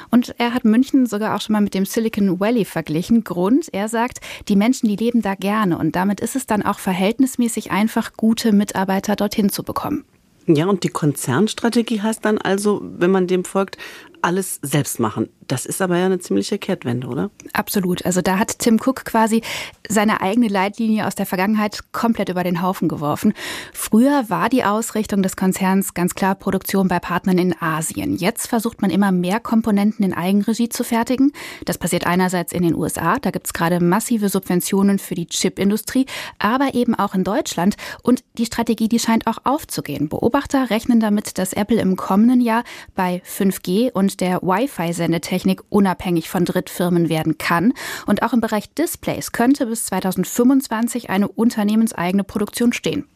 Und 0.10 0.34
er 0.40 0.56
hat 0.56 0.66
München 0.66 1.06
sogar 1.06 1.36
auch 1.36 1.42
schon 1.42 1.54
mal 1.54 1.62
mit 1.62 1.76
dem 1.76 1.86
Silicon 1.86 2.40
Valley 2.40 2.66
verglichen. 2.66 3.24
Grund, 3.24 3.72
er 3.72 3.90
sagt, 3.90 4.22
die 4.48 4.56
Menschen, 4.56 4.88
die 4.88 4.96
leben 4.96 5.22
da 5.22 5.36
gerne 5.36 5.78
und 5.78 5.96
damit 5.96 6.20
ist 6.20 6.36
es 6.36 6.46
dann 6.46 6.64
auch 6.64 6.80
verhältnismäßig 6.80 7.72
einfach, 7.72 8.14
gute 8.14 8.52
Mitarbeiter 8.52 9.16
dorthin 9.16 9.50
zu 9.50 9.64
bekommen. 9.64 10.06
Ja, 10.48 10.66
und 10.66 10.84
die 10.84 10.90
Konzernstrategie 10.90 12.02
heißt 12.02 12.26
dann 12.26 12.40
also, 12.40 12.82
wenn 12.84 13.12
man 13.12 13.28
dem 13.28 13.46
folgt, 13.46 13.78
alles 14.22 14.60
selbst 14.62 15.00
machen. 15.00 15.30
Das 15.48 15.66
ist 15.66 15.82
aber 15.82 15.98
ja 15.98 16.06
eine 16.06 16.20
ziemliche 16.20 16.60
Kehrtwende, 16.60 17.08
oder? 17.08 17.32
Absolut. 17.54 18.06
Also 18.06 18.22
da 18.22 18.38
hat 18.38 18.60
Tim 18.60 18.80
Cook 18.80 19.04
quasi 19.04 19.42
seine 19.88 20.22
eigene 20.22 20.48
Leitlinie 20.48 21.08
aus 21.08 21.16
der 21.16 21.26
Vergangenheit 21.26 21.92
komplett 21.92 22.30
über 22.30 22.44
den 22.44 22.62
Haufen 22.62 22.88
geworfen. 22.88 23.34
Früher 23.74 24.30
war 24.30 24.50
die 24.50 24.64
Ausrichtung 24.64 25.24
des 25.24 25.36
Konzerns 25.36 25.96
ganz 25.96 26.14
klar 26.14 26.36
Produktion 26.36 26.88
bei 26.88 27.00
Partnern 27.00 27.40
in 27.40 27.60
Asien. 27.60 28.16
Jetzt 28.16 28.48
versucht 28.48 28.82
man 28.82 28.92
immer 28.92 29.12
mehr 29.12 29.40
Komponenten 29.40 30.06
in 30.06 30.14
Eigenregie 30.14 30.70
zu 30.70 30.84
fertigen. 30.84 31.32
Das 31.66 31.80
passiert 31.80 32.06
einerseits 32.06 32.54
in 32.54 32.62
den 32.62 32.76
USA, 32.76 33.18
da 33.18 33.32
gibt 33.32 33.48
es 33.48 33.54
gerade 33.54 33.84
massive 33.84 34.30
Subventionen 34.30 35.00
für 35.00 35.16
die 35.16 35.28
Chipindustrie, 35.28 36.06
aber 36.38 36.76
eben 36.76 36.94
auch 36.94 37.16
in 37.16 37.24
Deutschland. 37.24 37.76
Und 38.04 38.24
die 38.38 38.46
Strategie, 38.46 38.88
die 38.88 39.00
scheint 39.00 39.26
auch 39.26 39.40
aufzugehen. 39.46 40.10
Beobachter 40.10 40.70
rechnen 40.70 41.00
damit, 41.00 41.38
dass 41.40 41.54
Apple 41.54 41.82
im 41.82 41.96
kommenden 41.96 42.42
Jahr 42.42 42.64
bei 42.94 43.24
5G 43.26 43.92
und 43.92 44.09
der 44.18 44.42
Wi-Fi-Sendetechnik 44.42 45.40
Technik 45.40 45.62
unabhängig 45.70 46.30
von 46.30 46.46
Drittfirmen 46.46 47.10
werden 47.10 47.38
kann. 47.38 47.74
Und 48.06 48.24
auch 48.24 48.34
im 48.34 48.42
Bereich 48.42 48.74
Displays 48.74 49.32
könnte 49.32 49.68
bis 49.68 49.86
2025 49.86 51.10
eine 51.10 51.28
unternehmenseigene 51.28 52.24
Produktion 52.24 52.74
stehen. 52.74 53.08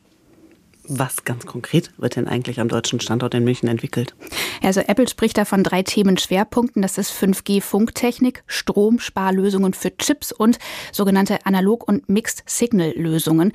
Was 0.85 1.23
ganz 1.23 1.45
konkret 1.45 1.91
wird 1.97 2.17
denn 2.17 2.27
eigentlich 2.27 2.59
am 2.59 2.67
deutschen 2.67 2.99
Standort 2.99 3.33
in 3.33 3.45
München 3.45 3.69
entwickelt? 3.69 4.15
Also 4.61 4.81
Apple 4.81 5.07
spricht 5.07 5.37
da 5.37 5.45
von 5.45 5.63
drei 5.63 5.81
Themenschwerpunkten. 5.81 6.81
Das 6.81 6.97
ist 6.97 7.11
5G-Funktechnik, 7.11 8.43
Stromsparlösungen 8.47 9.73
für 9.73 9.95
Chips 9.95 10.33
und 10.33 10.59
sogenannte 10.91 11.45
Analog- 11.45 11.87
und 11.87 12.09
Mixed-Signal-Lösungen. 12.09 13.53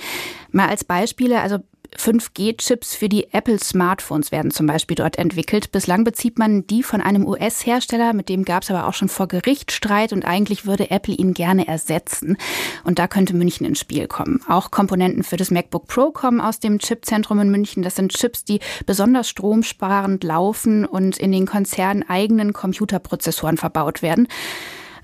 Mal 0.53 0.68
als 0.68 0.85
Beispiele, 0.85 1.40
also 1.40 1.59
5G-Chips 1.96 2.94
für 2.94 3.09
die 3.09 3.33
Apple-Smartphones 3.33 4.33
werden 4.33 4.51
zum 4.51 4.66
Beispiel 4.66 4.94
dort 4.94 5.18
entwickelt. 5.18 5.72
Bislang 5.72 6.05
bezieht 6.05 6.38
man 6.38 6.66
die 6.66 6.83
von 6.83 7.01
einem 7.01 7.27
US-Hersteller, 7.27 8.12
mit 8.12 8.29
dem 8.29 8.44
gab 8.44 8.62
es 8.62 8.70
aber 8.70 8.87
auch 8.87 8.94
schon 8.94 9.09
vor 9.09 9.29
Gericht 9.29 9.72
Streit 9.72 10.12
und 10.12 10.24
eigentlich 10.24 10.66
würde 10.66 10.90
Apple 10.90 11.14
ihn 11.14 11.35
gerne 11.35 11.66
ersetzen. 11.66 12.37
Und 12.85 12.98
da 12.98 13.09
könnte 13.09 13.35
München 13.35 13.66
ins 13.66 13.81
Spiel 13.81 14.07
kommen. 14.07 14.40
Auch 14.48 14.70
Komponenten 14.70 15.22
für 15.22 15.37
das 15.37 15.51
MacBook 15.51 15.87
Pro 15.87 16.11
kommen 16.11 16.40
aus 16.40 16.61
dem 16.61 16.79
Chipzentrum 16.79 17.40
in 17.40 17.51
München. 17.51 17.83
Das 17.83 17.96
sind 17.96 18.12
Chips, 18.12 18.44
die 18.44 18.61
besonders 18.87 19.29
stromsparend 19.29 20.24
laufen 20.24 20.85
und 20.85 21.18
in 21.18 21.33
den 21.33 21.46
Konzernen 21.46 22.09
eigenen 22.09 22.53
Computerprozessoren 22.53 23.57
verbaut 23.57 24.03
werden. 24.03 24.29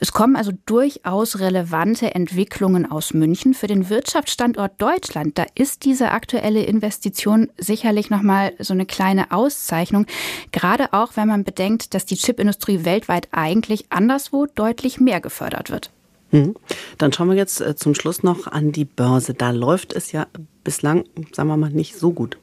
Es 0.00 0.12
kommen 0.12 0.36
also 0.36 0.52
durchaus 0.66 1.38
relevante 1.38 2.14
Entwicklungen 2.14 2.90
aus 2.90 3.14
München. 3.14 3.54
Für 3.54 3.66
den 3.66 3.88
Wirtschaftsstandort 3.88 4.80
Deutschland, 4.80 5.38
da 5.38 5.46
ist 5.54 5.84
diese 5.84 6.10
aktuelle 6.10 6.62
Investition 6.64 7.50
sicherlich 7.58 8.10
nochmal 8.10 8.52
so 8.58 8.74
eine 8.74 8.86
kleine 8.86 9.30
Auszeichnung. 9.30 10.06
Gerade 10.52 10.92
auch, 10.92 11.12
wenn 11.16 11.28
man 11.28 11.44
bedenkt, 11.44 11.94
dass 11.94 12.06
die 12.06 12.16
Chipindustrie 12.16 12.84
weltweit 12.84 13.28
eigentlich 13.32 13.86
anderswo 13.90 14.46
deutlich 14.46 15.00
mehr 15.00 15.20
gefördert 15.20 15.70
wird. 15.70 15.90
Mhm. 16.30 16.56
Dann 16.98 17.12
schauen 17.12 17.28
wir 17.28 17.36
jetzt 17.36 17.60
äh, 17.60 17.76
zum 17.76 17.94
Schluss 17.94 18.22
noch 18.22 18.46
an 18.46 18.72
die 18.72 18.84
Börse. 18.84 19.34
Da 19.34 19.50
läuft 19.50 19.92
es 19.92 20.12
ja 20.12 20.26
bislang, 20.64 21.04
sagen 21.32 21.48
wir 21.48 21.56
mal, 21.56 21.70
nicht 21.70 21.96
so 21.96 22.10
gut. 22.10 22.38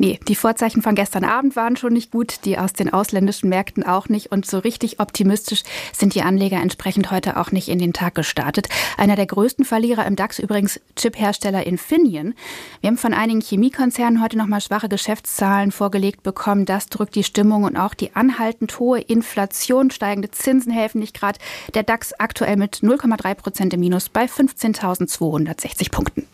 Nee, 0.00 0.18
die 0.26 0.34
Vorzeichen 0.34 0.80
von 0.80 0.94
gestern 0.94 1.24
Abend 1.24 1.56
waren 1.56 1.76
schon 1.76 1.92
nicht 1.92 2.10
gut, 2.10 2.46
die 2.46 2.56
aus 2.56 2.72
den 2.72 2.90
ausländischen 2.90 3.50
Märkten 3.50 3.82
auch 3.82 4.08
nicht 4.08 4.32
und 4.32 4.46
so 4.46 4.58
richtig 4.58 4.98
optimistisch 4.98 5.62
sind 5.92 6.14
die 6.14 6.22
Anleger 6.22 6.56
entsprechend 6.56 7.10
heute 7.10 7.36
auch 7.36 7.52
nicht 7.52 7.68
in 7.68 7.78
den 7.78 7.92
Tag 7.92 8.14
gestartet. 8.14 8.70
Einer 8.96 9.14
der 9.14 9.26
größten 9.26 9.66
Verlierer 9.66 10.06
im 10.06 10.16
DAX 10.16 10.38
übrigens 10.38 10.80
Chiphersteller 10.96 11.66
Infineon. 11.66 12.32
Wir 12.80 12.88
haben 12.88 12.96
von 12.96 13.12
einigen 13.12 13.42
Chemiekonzernen 13.42 14.22
heute 14.22 14.38
nochmal 14.38 14.62
schwache 14.62 14.88
Geschäftszahlen 14.88 15.70
vorgelegt 15.70 16.22
bekommen. 16.22 16.64
Das 16.64 16.86
drückt 16.86 17.14
die 17.14 17.22
Stimmung 17.22 17.64
und 17.64 17.76
auch 17.76 17.92
die 17.92 18.16
anhaltend 18.16 18.78
hohe 18.78 19.02
Inflation, 19.02 19.90
steigende 19.90 20.30
Zinsen 20.30 20.72
helfen 20.72 21.00
nicht 21.00 21.14
gerade. 21.14 21.38
Der 21.74 21.82
DAX 21.82 22.14
aktuell 22.18 22.56
mit 22.56 22.76
0,3 22.76 23.34
Prozent 23.34 23.74
im 23.74 23.80
Minus 23.80 24.08
bei 24.08 24.24
15.260 24.24 25.90
Punkten. 25.90 26.26